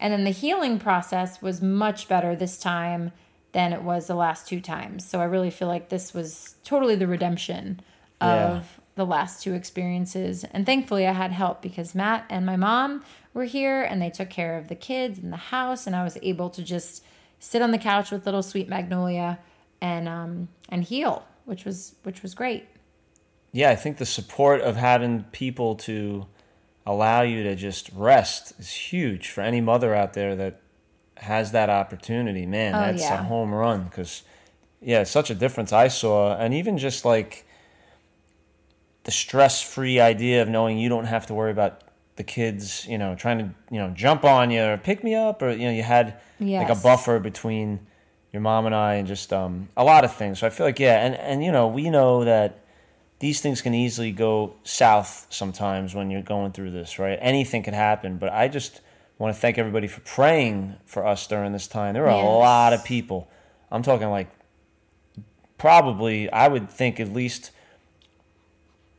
and 0.00 0.12
then 0.12 0.24
the 0.24 0.30
healing 0.30 0.78
process 0.78 1.42
was 1.42 1.60
much 1.60 2.08
better 2.08 2.34
this 2.34 2.58
time 2.58 3.12
than 3.52 3.72
it 3.72 3.82
was 3.82 4.06
the 4.06 4.14
last 4.14 4.48
two 4.48 4.60
times. 4.60 5.06
So 5.06 5.20
I 5.20 5.24
really 5.24 5.50
feel 5.50 5.68
like 5.68 5.88
this 5.88 6.14
was 6.14 6.56
totally 6.64 6.94
the 6.94 7.06
redemption 7.06 7.80
of 8.20 8.54
yeah. 8.54 8.84
the 8.94 9.06
last 9.06 9.42
two 9.42 9.54
experiences. 9.54 10.44
And 10.44 10.64
thankfully, 10.64 11.06
I 11.06 11.12
had 11.12 11.32
help 11.32 11.60
because 11.60 11.94
Matt 11.94 12.24
and 12.30 12.46
my 12.46 12.56
mom 12.56 13.04
were 13.34 13.44
here 13.44 13.82
and 13.82 14.00
they 14.00 14.10
took 14.10 14.30
care 14.30 14.58
of 14.58 14.68
the 14.68 14.74
kids 14.74 15.18
and 15.18 15.32
the 15.32 15.36
house 15.36 15.86
and 15.86 15.94
I 15.94 16.04
was 16.04 16.18
able 16.22 16.50
to 16.50 16.62
just 16.62 17.04
sit 17.38 17.62
on 17.62 17.70
the 17.70 17.78
couch 17.78 18.10
with 18.10 18.26
little 18.26 18.42
sweet 18.42 18.68
magnolia 18.68 19.38
and 19.80 20.08
um 20.08 20.48
and 20.68 20.84
heal 20.84 21.26
which 21.44 21.64
was 21.64 21.94
which 22.02 22.22
was 22.22 22.34
great. 22.34 22.66
Yeah 23.52 23.70
i 23.70 23.76
think 23.76 23.96
the 23.98 24.06
support 24.06 24.60
of 24.60 24.76
having 24.76 25.24
people 25.32 25.74
to 25.76 26.26
allow 26.86 27.22
you 27.22 27.42
to 27.42 27.54
just 27.54 27.90
rest 27.94 28.52
is 28.58 28.70
huge 28.70 29.28
for 29.28 29.42
any 29.42 29.60
mother 29.60 29.94
out 29.94 30.14
there 30.14 30.34
that 30.34 30.60
has 31.18 31.52
that 31.52 31.68
opportunity. 31.68 32.46
Man 32.46 32.74
oh, 32.74 32.78
that's 32.78 33.02
yeah. 33.02 33.20
a 33.20 33.22
home 33.22 33.52
run 33.52 33.84
because 33.84 34.22
yeah 34.80 35.04
such 35.04 35.30
a 35.30 35.34
difference 35.34 35.72
i 35.72 35.88
saw. 35.88 36.34
And 36.34 36.54
even 36.54 36.78
just 36.78 37.04
like 37.04 37.46
the 39.04 39.10
stress-free 39.10 39.98
idea 40.00 40.42
of 40.42 40.48
knowing 40.48 40.78
you 40.78 40.88
don't 40.88 41.06
have 41.06 41.26
to 41.26 41.34
worry 41.34 41.50
about 41.50 41.82
the 42.20 42.24
kids, 42.24 42.86
you 42.86 42.98
know, 42.98 43.14
trying 43.14 43.38
to, 43.38 43.50
you 43.70 43.78
know, 43.78 43.88
jump 43.96 44.24
on 44.24 44.50
you 44.50 44.62
or 44.62 44.76
pick 44.76 45.02
me 45.02 45.14
up, 45.14 45.40
or 45.40 45.52
you 45.52 45.64
know, 45.64 45.70
you 45.70 45.82
had 45.82 46.20
yes. 46.38 46.68
like 46.68 46.78
a 46.78 46.82
buffer 46.82 47.18
between 47.18 47.80
your 48.30 48.42
mom 48.42 48.66
and 48.66 48.74
I, 48.74 48.96
and 48.96 49.08
just 49.08 49.32
um, 49.32 49.70
a 49.74 49.84
lot 49.84 50.04
of 50.04 50.14
things. 50.14 50.38
So 50.38 50.46
I 50.46 50.50
feel 50.50 50.66
like 50.66 50.78
yeah, 50.78 51.02
and 51.02 51.14
and 51.14 51.42
you 51.42 51.50
know, 51.50 51.66
we 51.66 51.88
know 51.88 52.24
that 52.24 52.62
these 53.20 53.40
things 53.40 53.62
can 53.62 53.72
easily 53.72 54.12
go 54.12 54.54
south 54.64 55.28
sometimes 55.30 55.94
when 55.94 56.10
you're 56.10 56.20
going 56.20 56.52
through 56.52 56.72
this, 56.72 56.98
right? 56.98 57.18
Anything 57.22 57.62
could 57.62 57.72
happen, 57.72 58.18
but 58.18 58.30
I 58.30 58.48
just 58.48 58.82
want 59.16 59.34
to 59.34 59.40
thank 59.40 59.56
everybody 59.56 59.86
for 59.86 60.00
praying 60.00 60.76
for 60.84 61.06
us 61.06 61.26
during 61.26 61.52
this 61.52 61.66
time. 61.66 61.94
There 61.94 62.02
were 62.02 62.10
yes. 62.10 62.22
a 62.22 62.28
lot 62.28 62.74
of 62.74 62.84
people. 62.84 63.30
I'm 63.70 63.82
talking 63.82 64.10
like 64.10 64.28
probably 65.56 66.30
I 66.30 66.48
would 66.48 66.70
think 66.70 67.00
at 67.00 67.10
least 67.14 67.50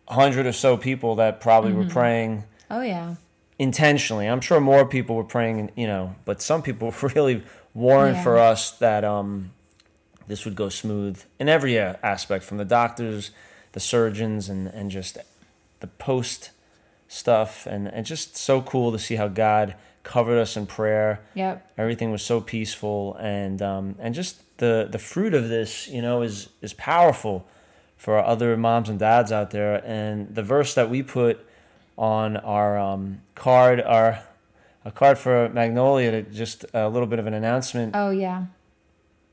hundred 0.07 0.47
or 0.47 0.53
so 0.53 0.75
people 0.75 1.17
that 1.17 1.39
probably 1.39 1.69
mm-hmm. 1.69 1.81
were 1.81 1.89
praying 1.89 2.45
Oh 2.71 2.81
yeah. 2.81 3.15
Intentionally, 3.59 4.27
I'm 4.27 4.41
sure 4.41 4.59
more 4.59 4.85
people 4.85 5.15
were 5.15 5.25
praying, 5.25 5.71
you 5.75 5.85
know, 5.85 6.15
but 6.25 6.41
some 6.41 6.63
people 6.63 6.93
really 7.15 7.43
warned 7.73 8.15
yeah. 8.15 8.23
for 8.23 8.37
us 8.37 8.71
that 8.79 9.03
um, 9.03 9.51
this 10.27 10.45
would 10.45 10.55
go 10.55 10.69
smooth 10.69 11.21
in 11.37 11.49
every 11.49 11.77
aspect 11.77 12.45
from 12.45 12.57
the 12.57 12.65
doctors, 12.65 13.31
the 13.73 13.79
surgeons, 13.81 14.47
and, 14.49 14.67
and 14.67 14.89
just 14.89 15.17
the 15.81 15.87
post 15.87 16.51
stuff. 17.09 17.67
And, 17.67 17.89
and 17.89 18.05
just 18.05 18.37
so 18.37 18.61
cool 18.61 18.93
to 18.93 18.99
see 18.99 19.15
how 19.15 19.27
God 19.27 19.75
covered 20.03 20.39
us 20.39 20.55
in 20.55 20.65
prayer. 20.65 21.19
Yep. 21.35 21.73
Everything 21.77 22.11
was 22.11 22.23
so 22.23 22.39
peaceful. 22.39 23.15
And, 23.19 23.61
um, 23.61 23.95
and 23.99 24.15
just 24.15 24.57
the, 24.57 24.87
the 24.89 24.97
fruit 24.97 25.33
of 25.33 25.49
this, 25.49 25.87
you 25.89 26.01
know, 26.01 26.21
is, 26.21 26.47
is 26.61 26.73
powerful 26.73 27.45
for 27.97 28.17
other 28.17 28.55
moms 28.55 28.87
and 28.89 28.97
dads 28.97 29.31
out 29.31 29.51
there. 29.51 29.83
And 29.85 30.33
the 30.33 30.41
verse 30.41 30.73
that 30.73 30.89
we 30.89 31.03
put 31.03 31.45
on 32.01 32.35
our 32.35 32.79
um, 32.79 33.21
card, 33.35 33.79
our 33.79 34.23
a 34.83 34.91
card 34.91 35.19
for 35.19 35.47
Magnolia, 35.49 36.23
just 36.23 36.65
a 36.73 36.89
little 36.89 37.07
bit 37.07 37.19
of 37.19 37.27
an 37.27 37.35
announcement. 37.35 37.95
Oh 37.95 38.09
yeah. 38.09 38.45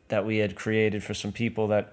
That 0.09 0.27
we 0.27 0.37
had 0.39 0.55
created 0.55 1.03
for 1.03 1.15
some 1.15 1.33
people 1.33 1.69
that 1.69 1.93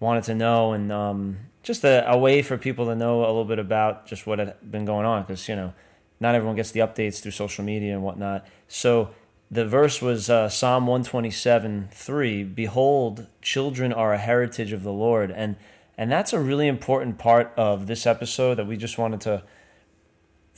wanted 0.00 0.24
to 0.24 0.34
know, 0.34 0.72
and 0.72 0.90
um, 0.90 1.38
just 1.62 1.84
a, 1.84 2.10
a, 2.10 2.18
way 2.18 2.42
for 2.42 2.58
people 2.58 2.86
to 2.86 2.96
know 2.96 3.20
a 3.20 3.26
little 3.26 3.44
bit 3.44 3.60
about 3.60 4.06
just 4.06 4.26
what 4.26 4.40
had 4.40 4.56
been 4.68 4.84
going 4.84 5.06
on, 5.06 5.22
because 5.22 5.48
you 5.48 5.54
know, 5.54 5.72
not 6.18 6.34
everyone 6.34 6.56
gets 6.56 6.72
the 6.72 6.80
updates 6.80 7.20
through 7.20 7.30
social 7.30 7.64
media 7.64 7.92
and 7.92 8.02
whatnot. 8.02 8.44
So 8.66 9.10
the 9.48 9.64
verse 9.64 10.02
was 10.02 10.28
uh, 10.28 10.48
Psalm 10.48 10.88
one 10.88 11.04
twenty 11.04 11.30
seven 11.30 11.88
three. 11.92 12.42
Behold, 12.42 13.28
children 13.42 13.92
are 13.92 14.12
a 14.12 14.18
heritage 14.18 14.72
of 14.72 14.82
the 14.82 14.92
Lord, 14.92 15.30
and 15.30 15.54
and 15.96 16.10
that's 16.10 16.32
a 16.32 16.40
really 16.40 16.66
important 16.66 17.18
part 17.18 17.52
of 17.56 17.86
this 17.86 18.06
episode 18.06 18.56
that 18.56 18.66
we 18.66 18.76
just 18.76 18.98
wanted 18.98 19.20
to 19.20 19.44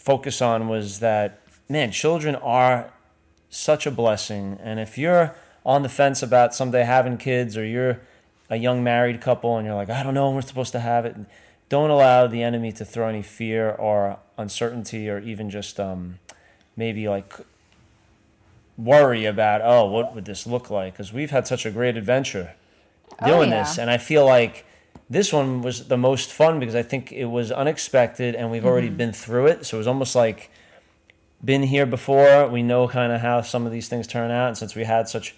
focus 0.02 0.42
on 0.42 0.66
was 0.68 0.98
that 0.98 1.38
man, 1.68 1.92
children 1.92 2.34
are 2.36 2.92
such 3.48 3.86
a 3.86 3.90
blessing. 3.90 4.58
And 4.60 4.80
if 4.80 4.98
you're 4.98 5.34
on 5.64 5.82
the 5.82 5.88
fence 5.88 6.22
about 6.22 6.54
someday 6.54 6.82
having 6.82 7.16
kids 7.16 7.56
or 7.56 7.64
you're 7.64 8.00
a 8.50 8.56
young 8.56 8.82
married 8.82 9.20
couple 9.20 9.56
and 9.56 9.66
you're 9.66 9.76
like, 9.76 9.90
I 9.90 10.02
don't 10.02 10.12
know 10.12 10.26
when 10.26 10.34
we're 10.34 10.42
supposed 10.42 10.72
to 10.72 10.80
have 10.80 11.06
it, 11.06 11.16
don't 11.68 11.90
allow 11.90 12.26
the 12.26 12.42
enemy 12.42 12.72
to 12.72 12.84
throw 12.84 13.08
any 13.08 13.22
fear 13.22 13.70
or 13.70 14.18
uncertainty 14.36 15.08
or 15.08 15.20
even 15.20 15.48
just 15.50 15.78
um, 15.78 16.18
maybe 16.76 17.08
like 17.08 17.32
worry 18.76 19.24
about, 19.24 19.60
oh, 19.62 19.86
what 19.86 20.14
would 20.14 20.24
this 20.24 20.46
look 20.46 20.68
like? 20.68 20.94
Because 20.94 21.12
we've 21.12 21.30
had 21.30 21.46
such 21.46 21.64
a 21.64 21.70
great 21.70 21.96
adventure 21.96 22.54
oh, 23.20 23.26
doing 23.26 23.52
oh, 23.52 23.56
yeah. 23.56 23.62
this. 23.62 23.78
And 23.78 23.88
I 23.88 23.98
feel 23.98 24.26
like 24.26 24.66
this 25.08 25.32
one 25.32 25.62
was 25.62 25.88
the 25.88 25.96
most 25.96 26.32
fun 26.32 26.58
because 26.58 26.74
I 26.74 26.82
think 26.82 27.12
it 27.12 27.26
was 27.26 27.52
unexpected 27.52 28.34
and 28.34 28.50
we've 28.50 28.64
already 28.64 28.88
mm-hmm. 28.88 28.96
been 28.96 29.12
through 29.12 29.46
it. 29.46 29.66
So 29.66 29.76
it 29.76 29.78
was 29.78 29.86
almost 29.86 30.14
like 30.14 30.50
been 31.44 31.62
here 31.62 31.86
before. 31.86 32.48
We 32.48 32.62
know 32.62 32.88
kind 32.88 33.12
of 33.12 33.20
how 33.20 33.42
some 33.42 33.66
of 33.66 33.72
these 33.72 33.88
things 33.88 34.06
turn 34.06 34.30
out. 34.30 34.48
And 34.48 34.58
since 34.58 34.74
we 34.74 34.84
had 34.84 35.08
such 35.08 35.34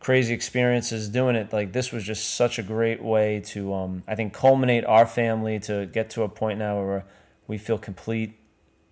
crazy 0.00 0.34
experiences 0.34 1.08
doing 1.08 1.36
it, 1.36 1.52
like 1.52 1.72
this 1.72 1.92
was 1.92 2.04
just 2.04 2.34
such 2.34 2.58
a 2.58 2.62
great 2.62 3.02
way 3.02 3.40
to, 3.46 3.72
um, 3.72 4.02
I 4.06 4.14
think, 4.14 4.32
culminate 4.32 4.84
our 4.84 5.06
family 5.06 5.58
to 5.60 5.86
get 5.86 6.10
to 6.10 6.22
a 6.22 6.28
point 6.28 6.58
now 6.58 6.76
where 6.78 7.04
we 7.46 7.58
feel 7.58 7.78
complete. 7.78 8.38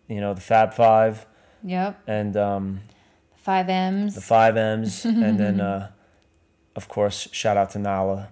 You 0.09 0.21
know, 0.21 0.35
the 0.35 0.41
Fab 0.41 0.75
Five. 0.75 1.27
Yep. 1.63 2.03
And 2.07 2.37
um, 2.37 2.81
five 3.37 3.69
M's. 3.69 4.15
The 4.15 4.21
five 4.21 4.57
M's, 4.57 5.05
and 5.05 5.39
then, 5.39 5.61
uh, 5.63 5.91
of 6.77 6.89
course, 6.89 7.29
shout 7.33 7.57
out 7.57 7.71
to 7.71 7.79
Nala, 7.79 8.29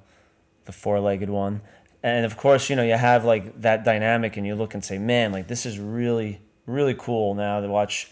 the 0.64 0.72
four-legged 0.72 1.30
one. 1.30 1.60
And 2.02 2.24
of 2.24 2.36
course 2.36 2.68
you 2.68 2.76
know 2.76 2.82
you 2.82 2.96
have 2.96 3.24
like 3.24 3.60
that 3.60 3.84
dynamic 3.84 4.36
and 4.36 4.46
you 4.46 4.54
look 4.54 4.74
and 4.74 4.84
say 4.84 4.98
man 4.98 5.30
like 5.32 5.46
this 5.46 5.64
is 5.64 5.78
really 5.78 6.40
really 6.66 6.94
cool 6.94 7.34
now 7.34 7.60
to 7.60 7.68
watch 7.68 8.10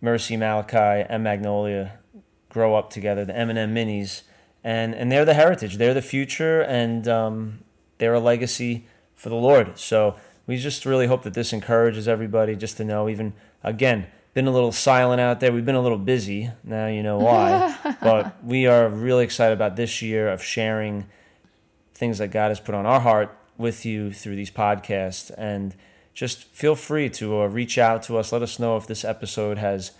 mercy 0.00 0.36
malachi 0.36 1.06
and 1.08 1.22
magnolia 1.22 1.98
grow 2.48 2.74
up 2.74 2.90
together 2.90 3.24
the 3.24 3.36
m&m 3.36 3.74
minis. 3.74 4.22
And 4.64 4.94
and 4.94 5.10
they're 5.10 5.24
the 5.24 5.34
heritage. 5.34 5.76
They're 5.76 5.94
the 5.94 6.02
future 6.02 6.62
and 6.62 7.08
um, 7.08 7.64
they're 7.98 8.14
a 8.14 8.20
legacy 8.20 8.86
for 9.14 9.28
the 9.28 9.34
lord. 9.34 9.78
So 9.78 10.16
we 10.46 10.56
just 10.56 10.84
really 10.84 11.06
hope 11.06 11.22
that 11.22 11.34
this 11.34 11.52
encourages 11.52 12.06
everybody 12.06 12.54
just 12.56 12.76
to 12.76 12.84
know 12.84 13.08
even 13.08 13.32
again 13.62 14.06
been 14.34 14.46
a 14.46 14.50
little 14.50 14.72
silent 14.72 15.20
out 15.20 15.40
there. 15.40 15.52
We've 15.52 15.64
been 15.64 15.74
a 15.74 15.82
little 15.82 15.98
busy. 15.98 16.50
Now 16.64 16.86
you 16.86 17.02
know 17.02 17.18
why. 17.18 17.76
But 18.02 18.42
we 18.44 18.66
are 18.66 18.88
really 18.88 19.24
excited 19.24 19.52
about 19.52 19.76
this 19.76 20.02
year 20.02 20.28
of 20.28 20.42
sharing 20.42 21.06
things 22.02 22.18
that 22.18 22.32
God 22.32 22.48
has 22.48 22.58
put 22.58 22.74
on 22.74 22.84
our 22.84 22.98
heart 22.98 23.32
with 23.56 23.86
you 23.86 24.12
through 24.12 24.34
these 24.34 24.50
podcasts. 24.50 25.30
And 25.38 25.76
just 26.12 26.42
feel 26.46 26.74
free 26.74 27.08
to 27.10 27.42
uh, 27.42 27.46
reach 27.46 27.78
out 27.78 28.02
to 28.04 28.18
us. 28.18 28.32
Let 28.32 28.42
us 28.42 28.58
know 28.58 28.76
if 28.76 28.88
this 28.88 29.04
episode 29.04 29.56
has 29.58 29.92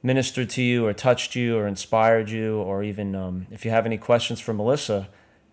ministered 0.00 0.48
to 0.50 0.62
you 0.62 0.86
or 0.86 0.92
touched 0.92 1.34
you 1.34 1.56
or 1.56 1.66
inspired 1.66 2.30
you, 2.30 2.58
or 2.58 2.84
even 2.84 3.16
um, 3.16 3.48
if 3.50 3.64
you 3.64 3.72
have 3.72 3.84
any 3.84 3.98
questions 3.98 4.38
for 4.38 4.54
Melissa 4.54 5.08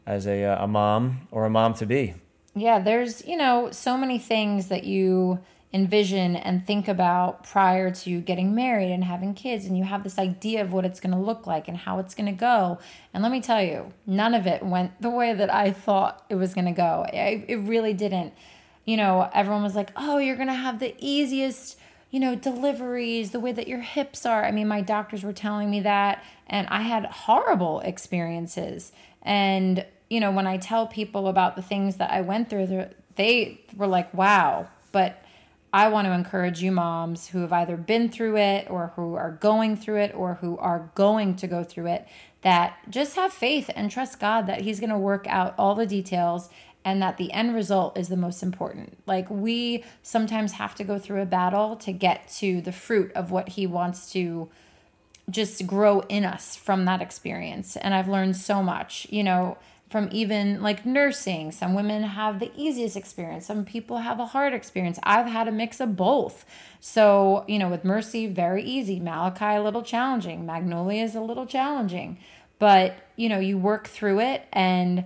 as 0.06 0.28
a, 0.28 0.44
uh, 0.44 0.66
a 0.66 0.68
mom 0.68 1.28
or 1.32 1.46
a 1.46 1.50
mom 1.50 1.74
to 1.74 1.88
be. 1.88 2.14
Yeah, 2.54 2.78
there's, 2.78 3.26
you 3.26 3.36
know, 3.36 3.72
so 3.72 3.98
many 3.98 4.20
things 4.20 4.68
that 4.68 4.84
you 4.84 5.40
envision 5.74 6.36
and 6.36 6.66
think 6.66 6.88
about 6.88 7.44
prior 7.44 7.92
to 7.92 8.22
getting 8.22 8.56
married 8.56 8.90
and 8.90 9.04
having 9.04 9.34
kids 9.34 9.66
and 9.66 9.78
you 9.78 9.84
have 9.84 10.04
this 10.04 10.18
idea 10.18 10.62
of 10.62 10.72
what 10.72 10.86
it's 10.86 11.00
going 11.02 11.14
to 11.14 11.20
look 11.20 11.46
like 11.46 11.68
and 11.68 11.76
how 11.76 12.00
it's 12.00 12.16
going 12.16 12.26
to 12.26 12.32
go. 12.32 12.80
And 13.14 13.22
let 13.22 13.32
me 13.32 13.42
tell 13.42 13.62
you 13.62 13.92
none 14.06 14.34
of 14.34 14.48
it 14.48 14.64
went 14.64 15.00
the 15.02 15.10
way 15.10 15.34
that 15.34 15.54
i 15.54 15.72
thought 15.72 16.26
it 16.30 16.36
was 16.36 16.54
going 16.54 16.66
to 16.66 16.72
go. 16.72 17.06
It, 17.12 17.46
it 17.50 17.58
really 17.58 17.94
didn't. 17.94 18.34
You 18.86 18.96
know 18.96 19.30
everyone 19.34 19.64
was 19.64 19.76
like 19.76 19.92
oh 19.98 20.18
you're 20.18 20.38
going 20.38 20.48
to 20.48 20.54
have 20.54 20.80
the 20.80 20.96
easiest 21.00 21.78
you 22.12 22.22
know 22.22 22.36
deliveries 22.36 23.32
the 23.32 23.40
way 23.42 23.52
that 23.52 23.68
your 23.68 23.82
hips 23.82 24.26
are. 24.26 24.46
I 24.46 24.52
mean 24.52 24.70
my 24.70 24.80
doctors 24.80 25.24
were 25.24 25.34
telling 25.34 25.70
me 25.70 25.82
that 25.82 26.24
and 26.48 26.66
i 26.68 26.82
had 26.82 27.06
horrible 27.06 27.82
experiences. 27.82 28.94
And 29.22 29.86
you 30.10 30.22
know 30.22 30.32
when 30.32 30.48
i 30.48 30.56
tell 30.56 30.88
people 30.88 31.28
about 31.28 31.58
the 31.58 31.62
things 31.62 31.98
that 31.98 32.10
i 32.10 32.22
went 32.22 32.50
through 32.50 32.86
they 33.18 33.60
were 33.76 33.88
like 33.88 34.14
wow. 34.14 34.70
But 34.94 35.22
I 35.74 35.90
want 35.90 36.06
to 36.08 36.14
encourage 36.14 36.62
you 36.62 36.72
moms 36.72 37.28
who 37.28 37.42
have 37.42 37.52
either 37.52 37.76
been 37.76 38.10
through 38.10 38.38
it 38.38 38.70
or 38.70 38.94
who 38.96 39.16
are 39.16 39.32
going 39.32 39.76
through 39.76 39.98
it 39.98 40.16
or 40.16 40.36
who 40.36 40.58
are 40.58 40.92
going 40.96 41.36
to 41.36 41.48
go 41.48 41.64
through 41.64 41.88
it 41.88 42.08
that 42.42 42.78
just 42.90 43.16
have 43.16 43.34
faith 43.34 43.70
and 43.76 43.92
trust 43.92 44.20
God 44.20 44.48
that 44.48 44.62
He's 44.62 44.80
going 44.80 44.92
to 44.92 44.98
work 44.98 45.28
out 45.28 45.54
all 45.58 45.76
the 45.76 45.86
details 45.86 46.50
and 46.86 47.02
that 47.02 47.18
the 47.18 47.34
end 47.34 47.54
result 47.54 47.98
is 47.98 48.08
the 48.08 48.16
most 48.16 48.42
important. 48.42 48.98
Like 49.06 49.30
we 49.30 49.84
sometimes 50.04 50.54
have 50.54 50.74
to 50.76 50.86
go 50.86 50.98
through 50.98 51.22
a 51.22 51.26
battle 51.26 51.76
to 51.78 51.92
get 51.92 52.30
to 52.38 52.62
the 52.62 52.72
fruit 52.72 53.12
of 53.14 53.30
what 53.30 53.50
He 53.50 53.68
wants 53.68 54.10
to 54.14 54.50
just 55.30 55.68
grow 55.68 56.00
in 56.08 56.24
us 56.24 56.56
from 56.56 56.86
that 56.86 57.02
experience. 57.02 57.76
And 57.76 57.94
I've 57.94 58.08
learned 58.08 58.38
so 58.38 58.64
much. 58.64 59.06
You 59.10 59.26
know, 59.26 59.58
from 59.90 60.10
even 60.12 60.62
like 60.62 60.86
nursing. 60.86 61.52
Some 61.52 61.74
women 61.74 62.04
have 62.04 62.40
the 62.40 62.52
easiest 62.56 62.98
experience, 62.98 63.46
some 63.46 63.66
people 63.66 64.00
have 64.00 64.20
a 64.20 64.26
hard 64.26 64.54
experience. 64.54 65.00
I've 65.04 65.28
had 65.28 65.48
a 65.48 65.52
mix 65.52 65.80
of 65.80 65.96
both. 65.96 66.46
So, 66.80 67.46
you 67.48 67.58
know, 67.58 67.70
with 67.70 67.84
Mercy, 67.84 68.28
very 68.28 68.64
easy. 68.64 69.00
Malachi, 69.00 69.58
a 69.58 69.62
little 69.62 69.84
challenging. 69.84 70.46
Magnolia 70.46 71.04
is 71.04 71.16
a 71.16 71.22
little 71.22 71.46
challenging. 71.46 72.18
But, 72.60 72.96
you 73.16 73.30
know, 73.30 73.40
you 73.40 73.58
work 73.58 73.88
through 73.88 74.20
it. 74.20 74.44
And 74.52 75.06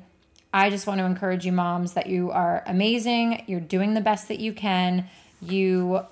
I 0.53 0.69
just 0.69 0.87
want 0.87 0.99
to 0.99 1.05
encourage 1.05 1.45
you, 1.45 1.51
moms, 1.51 1.93
that 1.93 2.07
you 2.07 2.31
are 2.31 2.63
amazing. 2.65 3.43
You're 3.47 3.59
doing 3.59 3.93
the 3.93 4.01
best 4.01 4.27
that 4.27 4.39
you 4.39 4.53
can. 4.53 5.07
You 5.41 6.05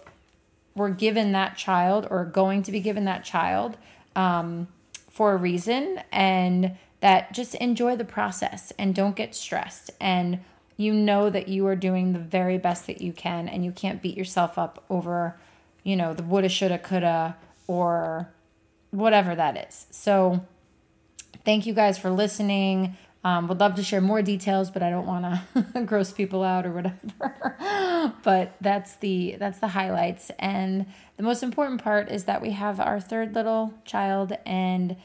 were 0.76 0.90
given 0.90 1.34
that 1.34 1.58
child 1.58 2.08
or 2.10 2.26
going 2.26 2.64
to 2.64 2.72
be 2.72 2.80
given 2.80 3.06
that 3.06 3.26
child 3.26 3.78
um, 4.16 4.68
for 5.10 5.34
a 5.34 5.38
reason. 5.38 6.02
And 6.12 6.78
that 7.02 7.34
just 7.34 7.56
enjoy 7.56 7.96
the 7.96 8.06
process 8.06 8.74
and 8.78 8.94
don't 8.94 9.16
get 9.16 9.34
stressed. 9.36 9.92
And 10.00 10.40
you 10.80 10.94
know 10.94 11.30
that 11.30 11.50
you 11.50 11.68
are 11.68 11.76
doing 11.76 12.14
the 12.14 12.20
very 12.20 12.58
best 12.58 12.88
that 12.88 13.02
you 13.02 13.12
can 13.12 13.50
and 13.50 13.66
you 13.66 13.72
can't 13.72 14.02
beat 14.02 14.16
yourself 14.16 14.58
up 14.58 14.84
over 14.90 15.38
you 15.84 15.94
know 15.96 16.14
the 16.14 16.24
woulda 16.24 16.48
shoulda 16.48 16.78
coulda 16.80 17.36
or 17.68 18.30
whatever 18.92 19.36
that 19.36 19.68
is. 19.68 19.88
So 19.92 20.46
thank 21.44 21.66
you 21.66 21.74
guys 21.74 21.98
for 21.98 22.10
listening. 22.10 22.98
Um, 23.26 23.50
would 23.50 23.60
love 23.60 23.76
to 23.76 23.84
share 23.84 24.00
more 24.00 24.22
details 24.22 24.72
but 24.72 24.82
i 24.82 24.90
don't 24.90 25.06
want 25.06 25.26
to 25.26 25.82
gross 25.86 26.14
people 26.14 26.44
out 26.44 26.66
or 26.66 26.72
whatever. 26.72 27.58
But 28.24 28.56
that's 28.62 28.96
the 28.96 29.36
that's 29.38 29.60
the 29.60 29.68
highlights. 29.68 30.32
And 30.40 30.86
the 31.18 31.24
most 31.24 31.44
important 31.44 31.84
part 31.84 32.10
is 32.10 32.24
that 32.24 32.42
we 32.42 32.52
have 32.52 32.80
our 32.80 33.00
third 33.00 33.36
little 33.36 33.74
child 33.84 34.32
and 34.46 34.96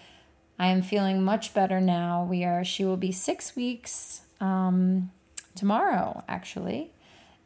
I 0.59 0.69
am 0.69 0.83
feeling 0.83 1.23
much 1.23 1.53
better 1.55 1.81
now. 1.81 2.27
We 2.29 2.45
are 2.45 2.65
she 2.65 2.85
will 2.85 2.97
be 2.97 3.13
6 3.13 3.57
weeks 3.57 4.23
um, 4.41 5.11
tomorrow 5.55 6.25
actually. 6.29 6.93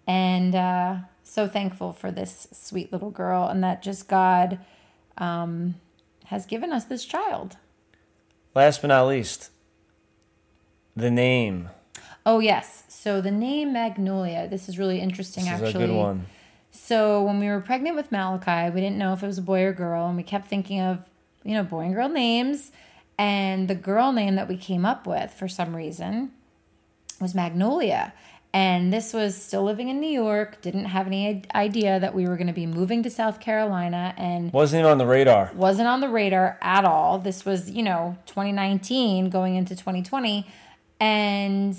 And 0.06 0.54
uh, 0.54 0.96
so 1.22 1.46
thankful 1.46 1.92
for 1.92 2.10
this 2.10 2.48
sweet 2.52 2.92
little 2.92 3.10
girl 3.10 3.46
and 3.46 3.62
that 3.62 3.82
just 3.82 4.08
God 4.08 4.58
um, 5.18 5.74
has 6.26 6.46
given 6.46 6.72
us 6.72 6.84
this 6.84 7.04
child. 7.04 7.56
Last 8.54 8.82
but 8.82 8.88
not 8.88 9.06
least, 9.06 9.50
the 10.96 11.10
name. 11.10 11.70
Oh 12.26 12.40
yes. 12.40 12.84
So 12.88 13.20
the 13.20 13.30
name 13.30 13.72
Magnolia. 13.72 14.48
This 14.48 14.68
is 14.68 14.78
really 14.78 15.00
interesting 15.00 15.44
this 15.44 15.54
actually. 15.54 15.84
A 15.84 15.86
good 15.86 15.94
one. 15.96 16.26
So 16.70 17.22
when 17.22 17.38
we 17.40 17.46
were 17.46 17.60
pregnant 17.60 17.96
with 17.96 18.12
Malachi, 18.12 18.72
we 18.74 18.80
didn't 18.80 18.98
know 18.98 19.12
if 19.12 19.22
it 19.22 19.26
was 19.26 19.38
a 19.38 19.42
boy 19.42 19.62
or 19.64 19.72
girl, 19.72 20.06
and 20.06 20.16
we 20.16 20.22
kept 20.22 20.48
thinking 20.48 20.80
of, 20.80 20.98
you 21.44 21.54
know, 21.54 21.62
boy 21.62 21.80
and 21.80 21.94
girl 21.94 22.08
names. 22.08 22.72
And 23.18 23.68
the 23.68 23.74
girl 23.74 24.12
name 24.12 24.36
that 24.36 24.48
we 24.48 24.56
came 24.56 24.86
up 24.86 25.06
with 25.06 25.32
for 25.32 25.48
some 25.48 25.74
reason 25.74 26.30
was 27.20 27.34
Magnolia. 27.34 28.12
And 28.54 28.92
this 28.92 29.12
was 29.12 29.36
still 29.36 29.62
living 29.64 29.88
in 29.88 30.00
New 30.00 30.10
York, 30.10 30.62
didn't 30.62 30.86
have 30.86 31.06
any 31.06 31.42
idea 31.54 32.00
that 32.00 32.14
we 32.14 32.26
were 32.26 32.36
going 32.36 32.46
to 32.46 32.52
be 32.54 32.66
moving 32.66 33.02
to 33.02 33.10
South 33.10 33.40
Carolina 33.40 34.14
and 34.16 34.52
wasn't 34.52 34.80
even 34.80 34.90
on 34.90 34.98
the 34.98 35.06
radar. 35.06 35.50
Wasn't 35.54 35.86
on 35.86 36.00
the 36.00 36.08
radar 36.08 36.58
at 36.62 36.84
all. 36.84 37.18
This 37.18 37.44
was, 37.44 37.70
you 37.70 37.82
know, 37.82 38.16
2019 38.26 39.28
going 39.28 39.56
into 39.56 39.76
2020 39.76 40.46
and 41.00 41.76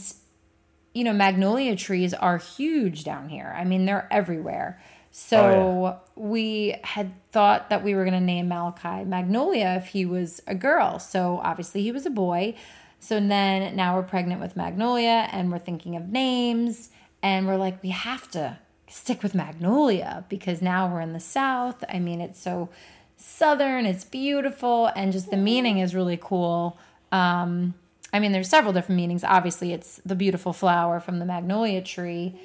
you 0.93 1.03
know, 1.03 1.13
magnolia 1.13 1.75
trees 1.75 2.13
are 2.13 2.37
huge 2.37 3.03
down 3.03 3.29
here. 3.29 3.53
I 3.55 3.63
mean, 3.63 3.85
they're 3.85 4.07
everywhere. 4.11 4.81
So 5.11 5.37
oh, 5.37 5.83
yeah. 5.83 5.97
we 6.15 6.75
had 6.83 7.11
thought 7.31 7.69
that 7.69 7.83
we 7.83 7.95
were 7.95 8.03
going 8.03 8.13
to 8.13 8.19
name 8.19 8.47
Malachi 8.47 9.03
Magnolia 9.05 9.75
if 9.81 9.87
he 9.87 10.05
was 10.05 10.41
a 10.47 10.55
girl. 10.55 10.99
So 10.99 11.39
obviously 11.43 11.81
he 11.81 11.91
was 11.91 12.05
a 12.05 12.11
boy. 12.11 12.55
So 12.99 13.19
then 13.19 13.75
now 13.75 13.95
we're 13.95 14.03
pregnant 14.03 14.41
with 14.41 14.55
Magnolia 14.55 15.27
and 15.31 15.51
we're 15.51 15.59
thinking 15.59 15.95
of 15.95 16.09
names 16.09 16.89
and 17.23 17.47
we're 17.47 17.57
like, 17.57 17.81
we 17.81 17.89
have 17.89 18.29
to 18.31 18.59
stick 18.87 19.23
with 19.23 19.35
Magnolia 19.35 20.25
because 20.29 20.61
now 20.61 20.91
we're 20.91 21.01
in 21.01 21.13
the 21.13 21.19
South. 21.19 21.83
I 21.89 21.99
mean, 21.99 22.21
it's 22.21 22.39
so 22.39 22.69
southern, 23.17 23.85
it's 23.85 24.03
beautiful, 24.03 24.87
and 24.95 25.11
just 25.11 25.29
the 25.29 25.37
meaning 25.37 25.79
is 25.79 25.93
really 25.93 26.17
cool. 26.21 26.77
Um, 27.11 27.73
I 28.11 28.19
mean, 28.19 28.31
there's 28.31 28.49
several 28.49 28.73
different 28.73 28.97
meanings. 28.97 29.23
Obviously, 29.23 29.73
it's 29.73 29.97
the 30.05 30.15
beautiful 30.15 30.53
flower 30.53 30.99
from 30.99 31.19
the 31.19 31.25
magnolia 31.25 31.81
tree 31.81 32.39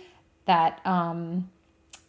that 0.46 0.84
um, 0.84 1.50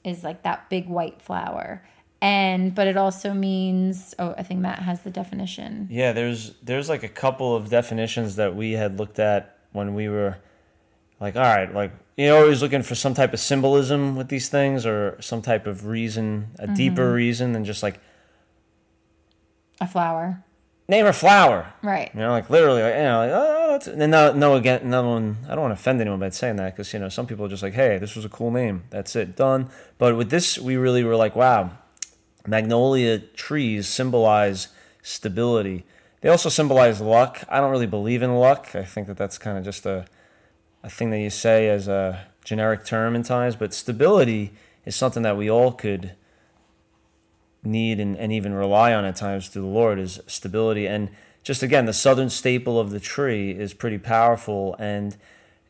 is 0.06 0.24
like 0.24 0.44
that 0.44 0.70
big 0.70 0.88
white 0.88 1.22
flower. 1.22 1.84
And 2.22 2.74
but 2.74 2.88
it 2.88 2.98
also 2.98 3.34
means 3.34 4.16
oh, 4.18 4.34
I 4.38 4.44
think 4.44 4.62
Matt 4.62 4.80
has 4.80 5.02
the 5.02 5.10
definition. 5.10 5.88
Yeah, 5.92 6.14
there's 6.14 6.54
there's 6.64 6.90
like 6.90 7.04
a 7.04 7.10
couple 7.10 7.56
of 7.56 7.70
definitions 7.70 8.38
that 8.38 8.56
we 8.56 8.72
had 8.72 8.98
looked 8.98 9.20
at 9.20 9.58
when 9.74 9.94
we 9.94 10.08
were 10.08 10.38
like, 11.20 11.36
all 11.36 11.42
right, 11.42 11.74
like 11.74 11.92
you're 12.18 12.38
always 12.38 12.62
looking 12.62 12.82
for 12.82 12.96
some 12.96 13.14
type 13.14 13.34
of 13.34 13.40
symbolism 13.40 14.16
with 14.16 14.30
these 14.30 14.48
things 14.48 14.86
or 14.86 15.18
some 15.20 15.42
type 15.42 15.68
of 15.68 15.86
reason, 15.86 16.52
a 16.58 16.64
mm-hmm. 16.64 16.74
deeper 16.76 17.12
reason 17.12 17.52
than 17.52 17.66
just 17.66 17.84
like 17.84 18.00
a 19.82 19.88
flower 19.88 20.44
name 20.88 21.06
a 21.06 21.14
flower. 21.14 21.72
Right. 21.82 22.12
You 22.14 22.20
know, 22.20 22.32
like 22.32 22.50
literally, 22.50 22.82
like, 22.82 22.96
you 22.96 23.02
know, 23.02 23.18
like, 23.20 23.32
oh, 23.34 23.65
no, 23.96 24.34
no, 24.34 24.56
again, 24.56 24.90
no 24.90 25.08
one, 25.08 25.38
I 25.46 25.56
don't 25.56 25.62
want 25.62 25.76
to 25.76 25.80
offend 25.80 26.02
anyone 26.02 26.20
by 26.20 26.30
saying 26.30 26.58
that 26.58 26.76
because, 26.76 26.92
you 26.94 27.00
know, 27.00 27.10
some 27.10 27.28
people 27.28 27.46
are 27.46 27.50
just 27.50 27.64
like, 27.64 27.74
hey, 27.74 27.98
this 27.98 28.16
was 28.16 28.26
a 28.26 28.30
cool 28.30 28.52
name. 28.52 28.84
That's 28.90 29.16
it, 29.16 29.36
done. 29.36 29.70
But 29.98 30.16
with 30.16 30.30
this, 30.30 30.58
we 30.58 30.76
really 30.78 31.04
were 31.04 31.16
like, 31.16 31.36
wow, 31.36 31.72
magnolia 32.48 33.20
trees 33.20 33.88
symbolize 33.88 34.70
stability. 35.02 35.86
They 36.22 36.30
also 36.30 36.50
symbolize 36.50 37.02
luck. 37.02 37.44
I 37.50 37.60
don't 37.60 37.72
really 37.72 37.88
believe 37.88 38.24
in 38.24 38.36
luck. 38.36 38.76
I 38.76 38.84
think 38.84 39.08
that 39.08 39.18
that's 39.18 39.38
kind 39.38 39.58
of 39.58 39.64
just 39.64 39.86
a, 39.86 40.06
a 40.84 40.90
thing 40.90 41.12
that 41.12 41.20
you 41.20 41.30
say 41.30 41.70
as 41.70 41.88
a 41.88 42.28
generic 42.44 42.86
term 42.86 43.16
in 43.16 43.24
times, 43.24 43.56
but 43.56 43.74
stability 43.74 44.54
is 44.86 44.96
something 44.96 45.24
that 45.24 45.38
we 45.38 45.50
all 45.50 45.72
could 45.72 46.14
need 47.64 48.00
and, 48.00 48.16
and 48.18 48.32
even 48.32 48.54
rely 48.54 48.94
on 48.94 49.06
at 49.06 49.16
times 49.16 49.50
to 49.50 49.60
the 49.60 49.66
Lord 49.66 50.00
is 50.00 50.20
stability. 50.28 50.88
And 50.88 51.10
just 51.46 51.64
again, 51.64 51.86
the 51.86 51.94
southern 51.94 52.30
staple 52.30 52.78
of 52.78 52.90
the 52.90 53.00
tree 53.00 53.52
is 53.52 53.74
pretty 53.74 53.98
powerful. 53.98 54.76
And 54.78 55.16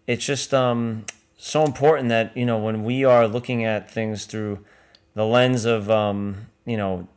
it's 0.07 0.25
just 0.25 0.53
um, 0.53 1.05
so 1.37 1.63
important 1.63 2.09
that, 2.09 2.35
you 2.35 2.45
know, 2.45 2.57
when 2.57 2.83
we 2.83 3.03
are 3.03 3.27
looking 3.27 3.63
at 3.63 3.91
things 3.91 4.25
through 4.25 4.65
the 5.13 5.25
lens 5.25 5.65
of, 5.65 5.91
um, 5.91 6.47
you 6.65 6.77
know, 6.77 7.07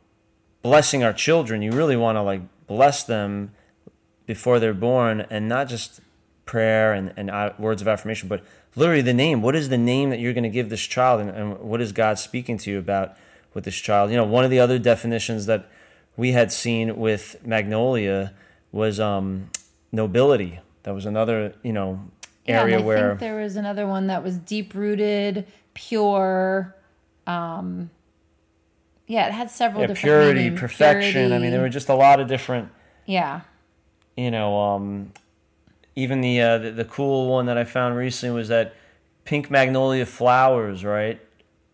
blessing 0.61 1.03
our 1.03 1.13
children, 1.13 1.61
you 1.61 1.71
really 1.71 1.95
want 1.95 2.17
to 2.17 2.21
like 2.21 2.41
bless 2.67 3.03
them 3.03 3.53
before 4.27 4.59
they're 4.59 4.75
born 4.75 5.25
and 5.31 5.49
not 5.49 5.67
just 5.67 6.01
prayer 6.45 6.93
and, 6.93 7.13
and 7.17 7.31
uh, 7.31 7.53
words 7.57 7.81
of 7.81 7.87
affirmation, 7.87 8.29
but 8.29 8.43
literally 8.75 9.01
the 9.01 9.13
name. 9.13 9.41
What 9.41 9.55
is 9.55 9.69
the 9.69 9.77
name 9.77 10.11
that 10.11 10.19
you're 10.19 10.33
going 10.33 10.43
to 10.43 10.49
give 10.49 10.69
this 10.69 10.81
child 10.81 11.21
and, 11.21 11.29
and 11.31 11.59
what 11.59 11.81
is 11.81 11.91
God 11.91 12.19
speaking 12.19 12.59
to 12.59 12.69
you 12.69 12.77
about? 12.77 13.17
with 13.53 13.65
this 13.65 13.75
child. 13.75 14.11
You 14.11 14.17
know, 14.17 14.25
one 14.25 14.43
of 14.43 14.51
the 14.51 14.59
other 14.59 14.79
definitions 14.79 15.45
that 15.47 15.69
we 16.15 16.31
had 16.33 16.51
seen 16.51 16.97
with 16.97 17.35
Magnolia 17.45 18.33
was 18.71 18.99
um, 18.99 19.49
nobility. 19.91 20.59
That 20.83 20.93
was 20.93 21.05
another, 21.05 21.53
you 21.63 21.73
know, 21.73 21.99
area 22.47 22.77
yeah, 22.77 22.83
I 22.83 22.85
where 22.85 23.09
think 23.09 23.19
there 23.19 23.41
was 23.41 23.55
another 23.55 23.87
one 23.87 24.07
that 24.07 24.23
was 24.23 24.37
deep 24.37 24.73
rooted, 24.73 25.45
pure. 25.73 26.75
Um, 27.27 27.89
yeah, 29.07 29.27
it 29.27 29.33
had 29.33 29.49
several 29.51 29.81
yeah, 29.81 29.87
different 29.87 30.03
purity, 30.03 30.39
meaning. 30.43 30.57
perfection. 30.57 31.13
Purity. 31.13 31.35
I 31.35 31.39
mean, 31.39 31.51
there 31.51 31.61
were 31.61 31.69
just 31.69 31.89
a 31.89 31.95
lot 31.95 32.19
of 32.19 32.27
different. 32.27 32.69
Yeah. 33.05 33.41
You 34.15 34.31
know, 34.31 34.57
um, 34.57 35.13
even 35.95 36.21
the, 36.21 36.41
uh, 36.41 36.57
the 36.59 36.71
the 36.71 36.85
cool 36.85 37.29
one 37.29 37.45
that 37.47 37.57
I 37.57 37.63
found 37.63 37.95
recently 37.95 38.35
was 38.35 38.49
that 38.49 38.75
pink 39.25 39.49
magnolia 39.49 40.05
flowers, 40.05 40.83
right? 40.83 41.19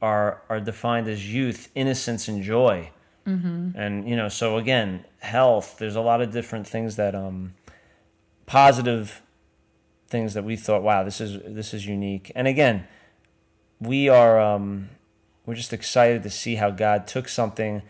are 0.01 0.41
are 0.49 0.59
defined 0.59 1.07
as 1.07 1.33
youth, 1.33 1.69
innocence, 1.75 2.27
and 2.27 2.43
joy. 2.43 2.91
Mm-hmm. 3.27 3.77
And 3.77 4.07
you 4.07 4.15
know, 4.15 4.29
so 4.29 4.57
again, 4.57 5.05
health. 5.19 5.77
There's 5.79 5.95
a 5.95 6.01
lot 6.01 6.21
of 6.21 6.31
different 6.31 6.67
things 6.67 6.95
that 6.95 7.15
um, 7.15 7.53
positive 8.45 9.21
things 10.07 10.33
that 10.35 10.43
we 10.43 10.55
thought, 10.55 10.83
wow, 10.83 11.03
this 11.03 11.19
is 11.19 11.39
this 11.45 11.73
is 11.73 11.85
unique. 11.87 12.31
And 12.35 12.47
again, 12.47 12.87
we 13.79 14.09
are 14.09 14.39
um, 14.39 14.89
we're 15.45 15.55
just 15.55 15.73
excited 15.73 16.23
to 16.23 16.29
see 16.29 16.55
how 16.55 16.69
God 16.69 17.07
took 17.07 17.27
something 17.27 17.81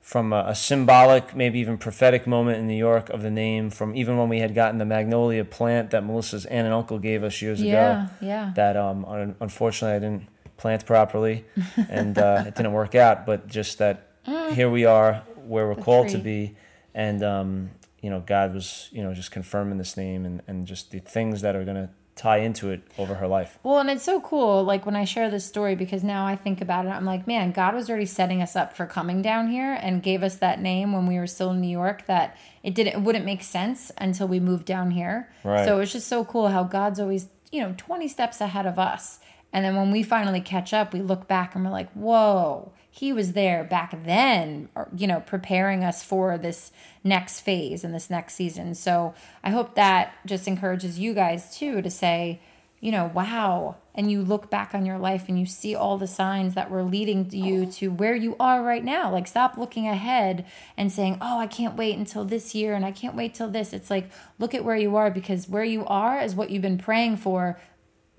from 0.00 0.32
a, 0.32 0.46
a, 0.48 0.54
symbolic, 0.54 1.34
maybe 1.36 1.60
even 1.60 1.78
prophetic 1.78 2.26
moment 2.26 2.58
in 2.58 2.66
New 2.66 2.76
York 2.76 3.08
of 3.10 3.22
the 3.22 3.30
name, 3.30 3.70
from 3.70 3.94
even 3.94 4.18
when 4.18 4.28
we 4.28 4.40
had 4.40 4.52
gotten 4.52 4.78
the 4.78 4.84
magnolia 4.84 5.44
plant 5.44 5.90
that 5.90 6.04
Melissa's 6.04 6.44
aunt 6.46 6.66
and 6.66 6.74
uncle 6.74 6.98
gave 6.98 7.22
us 7.22 7.40
years 7.40 7.62
yeah, 7.62 7.72
ago. 7.72 8.12
Yeah, 8.20 8.26
yeah. 8.28 8.52
That 8.56 8.76
um, 8.76 9.34
unfortunately 9.40 9.96
I 9.96 9.98
didn't 10.00 10.28
plant 10.56 10.84
properly, 10.84 11.44
and 11.88 12.18
uh, 12.18 12.44
it 12.46 12.56
didn't 12.56 12.72
work 12.72 12.94
out. 12.94 13.26
But 13.26 13.46
just 13.46 13.78
that 13.78 14.08
mm. 14.26 14.52
here 14.52 14.70
we 14.70 14.84
are 14.84 15.22
where 15.46 15.66
we're 15.66 15.74
the 15.74 15.82
called 15.82 16.08
tree. 16.08 16.18
to 16.18 16.22
be, 16.22 16.56
and 16.94 17.22
um, 17.22 17.70
you 18.00 18.10
know 18.10 18.20
God 18.20 18.54
was 18.54 18.88
you 18.92 19.02
know 19.02 19.14
just 19.14 19.30
confirming 19.30 19.78
this 19.78 19.96
name 19.96 20.24
and 20.24 20.42
and 20.46 20.66
just 20.66 20.90
the 20.90 20.98
things 21.00 21.42
that 21.42 21.56
are 21.56 21.64
gonna 21.64 21.90
tie 22.14 22.38
into 22.38 22.70
it 22.70 22.82
over 22.98 23.14
her 23.14 23.26
life. 23.26 23.58
Well, 23.62 23.78
and 23.78 23.90
it's 23.90 24.04
so 24.04 24.20
cool, 24.20 24.64
like 24.64 24.84
when 24.84 24.96
I 24.96 25.04
share 25.04 25.30
this 25.30 25.46
story, 25.46 25.74
because 25.74 26.04
now 26.04 26.26
I 26.26 26.36
think 26.36 26.60
about 26.60 26.84
it, 26.84 26.90
I'm 26.90 27.04
like, 27.04 27.26
man, 27.26 27.52
God 27.52 27.74
was 27.74 27.88
already 27.88 28.06
setting 28.06 28.42
us 28.42 28.54
up 28.54 28.76
for 28.76 28.86
coming 28.86 29.22
down 29.22 29.50
here 29.50 29.72
and 29.80 30.02
gave 30.02 30.22
us 30.22 30.36
that 30.36 30.60
name 30.60 30.92
when 30.92 31.06
we 31.06 31.18
were 31.18 31.26
still 31.26 31.50
in 31.50 31.60
New 31.60 31.70
York 31.70 32.06
that 32.06 32.36
it 32.62 32.74
didn't, 32.74 32.94
it 32.94 33.00
wouldn't 33.00 33.24
make 33.24 33.42
sense 33.42 33.90
until 33.98 34.28
we 34.28 34.40
moved 34.40 34.66
down 34.66 34.90
here. 34.90 35.32
Right. 35.42 35.64
So 35.64 35.80
it's 35.80 35.92
just 35.92 36.06
so 36.06 36.24
cool 36.24 36.48
how 36.48 36.64
God's 36.64 37.00
always, 37.00 37.28
you 37.50 37.62
know, 37.62 37.74
20 37.76 38.08
steps 38.08 38.40
ahead 38.40 38.66
of 38.66 38.78
us. 38.78 39.18
And 39.52 39.64
then 39.64 39.76
when 39.76 39.90
we 39.90 40.02
finally 40.02 40.40
catch 40.40 40.72
up, 40.72 40.92
we 40.92 41.00
look 41.00 41.28
back 41.28 41.54
and 41.54 41.64
we're 41.64 41.70
like, 41.70 41.90
whoa, 41.92 42.72
he 42.94 43.10
was 43.10 43.32
there 43.32 43.64
back 43.64 44.04
then, 44.04 44.68
you 44.94 45.06
know, 45.06 45.20
preparing 45.20 45.82
us 45.82 46.04
for 46.04 46.36
this 46.36 46.70
next 47.02 47.40
phase 47.40 47.84
and 47.84 47.94
this 47.94 48.10
next 48.10 48.34
season. 48.34 48.74
So 48.74 49.14
I 49.42 49.48
hope 49.48 49.76
that 49.76 50.14
just 50.26 50.46
encourages 50.46 50.98
you 50.98 51.14
guys 51.14 51.56
too 51.56 51.80
to 51.80 51.90
say, 51.90 52.42
you 52.80 52.92
know, 52.92 53.10
wow. 53.14 53.76
And 53.94 54.10
you 54.10 54.20
look 54.20 54.50
back 54.50 54.74
on 54.74 54.84
your 54.84 54.98
life 54.98 55.24
and 55.28 55.40
you 55.40 55.46
see 55.46 55.74
all 55.74 55.96
the 55.96 56.06
signs 56.06 56.52
that 56.52 56.70
were 56.70 56.82
leading 56.82 57.30
you 57.30 57.64
to 57.72 57.88
where 57.88 58.14
you 58.14 58.36
are 58.38 58.62
right 58.62 58.84
now. 58.84 59.10
Like, 59.10 59.26
stop 59.26 59.56
looking 59.56 59.88
ahead 59.88 60.44
and 60.76 60.92
saying, 60.92 61.16
oh, 61.22 61.38
I 61.38 61.46
can't 61.46 61.78
wait 61.78 61.96
until 61.96 62.26
this 62.26 62.54
year 62.54 62.74
and 62.74 62.84
I 62.84 62.90
can't 62.90 63.16
wait 63.16 63.32
till 63.32 63.48
this. 63.48 63.72
It's 63.72 63.88
like, 63.88 64.10
look 64.38 64.54
at 64.54 64.66
where 64.66 64.76
you 64.76 64.96
are 64.96 65.10
because 65.10 65.48
where 65.48 65.64
you 65.64 65.86
are 65.86 66.20
is 66.20 66.34
what 66.34 66.50
you've 66.50 66.60
been 66.60 66.76
praying 66.76 67.16
for 67.16 67.58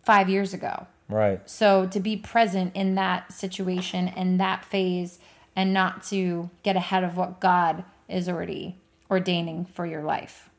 five 0.03 0.29
years 0.29 0.51
ago. 0.51 0.87
Right. 1.13 1.47
So 1.47 1.85
to 1.87 1.99
be 1.99 2.17
present 2.17 2.75
in 2.75 2.95
that 2.95 3.31
situation 3.31 4.07
and 4.07 4.39
that 4.39 4.65
phase 4.65 5.19
and 5.55 5.71
not 5.71 6.03
to 6.05 6.49
get 6.63 6.75
ahead 6.75 7.03
of 7.03 7.15
what 7.15 7.39
God 7.39 7.83
is 8.09 8.27
already 8.27 8.77
ordaining 9.11 9.65
for 9.65 9.85
your 9.85 10.01
life. 10.01 10.49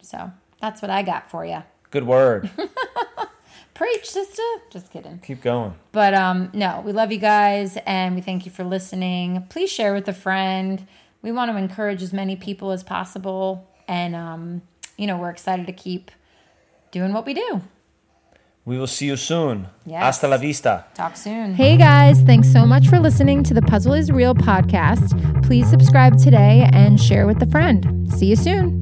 So 0.00 0.30
that's 0.60 0.80
what 0.80 0.92
I 0.92 1.02
got 1.02 1.28
for 1.28 1.44
you. 1.44 1.64
Good 1.90 2.06
word. 2.06 2.48
Preach, 3.74 4.08
sister. 4.08 4.42
Just 4.70 4.92
kidding. 4.92 5.18
Keep 5.18 5.42
going. 5.42 5.74
But 5.90 6.14
um, 6.14 6.50
no, 6.52 6.80
we 6.86 6.92
love 6.92 7.10
you 7.10 7.18
guys 7.18 7.76
and 7.86 8.14
we 8.14 8.20
thank 8.20 8.46
you 8.46 8.52
for 8.52 8.62
listening. 8.62 9.44
Please 9.50 9.70
share 9.70 9.92
with 9.92 10.06
a 10.06 10.12
friend. 10.12 10.86
We 11.20 11.32
want 11.32 11.50
to 11.50 11.56
encourage 11.56 12.00
as 12.00 12.12
many 12.12 12.36
people 12.36 12.70
as 12.70 12.84
possible. 12.84 13.68
And, 13.88 14.14
um, 14.14 14.62
you 14.96 15.08
know, 15.08 15.16
we're 15.16 15.30
excited 15.30 15.66
to 15.66 15.72
keep 15.72 16.12
doing 16.92 17.12
what 17.12 17.26
we 17.26 17.34
do. 17.34 17.62
We 18.66 18.78
will 18.78 18.86
see 18.86 19.06
you 19.06 19.16
soon. 19.16 19.66
Yes. 19.84 20.02
Hasta 20.02 20.26
la 20.26 20.38
vista. 20.38 20.86
Talk 20.94 21.16
soon. 21.16 21.54
Hey 21.54 21.76
guys, 21.76 22.22
thanks 22.22 22.50
so 22.50 22.64
much 22.64 22.88
for 22.88 22.98
listening 22.98 23.42
to 23.44 23.52
the 23.52 23.60
Puzzle 23.60 23.92
is 23.92 24.10
Real 24.10 24.34
podcast. 24.34 25.12
Please 25.42 25.68
subscribe 25.68 26.16
today 26.16 26.68
and 26.72 26.98
share 26.98 27.26
with 27.26 27.42
a 27.42 27.46
friend. 27.46 28.10
See 28.10 28.26
you 28.26 28.36
soon. 28.36 28.73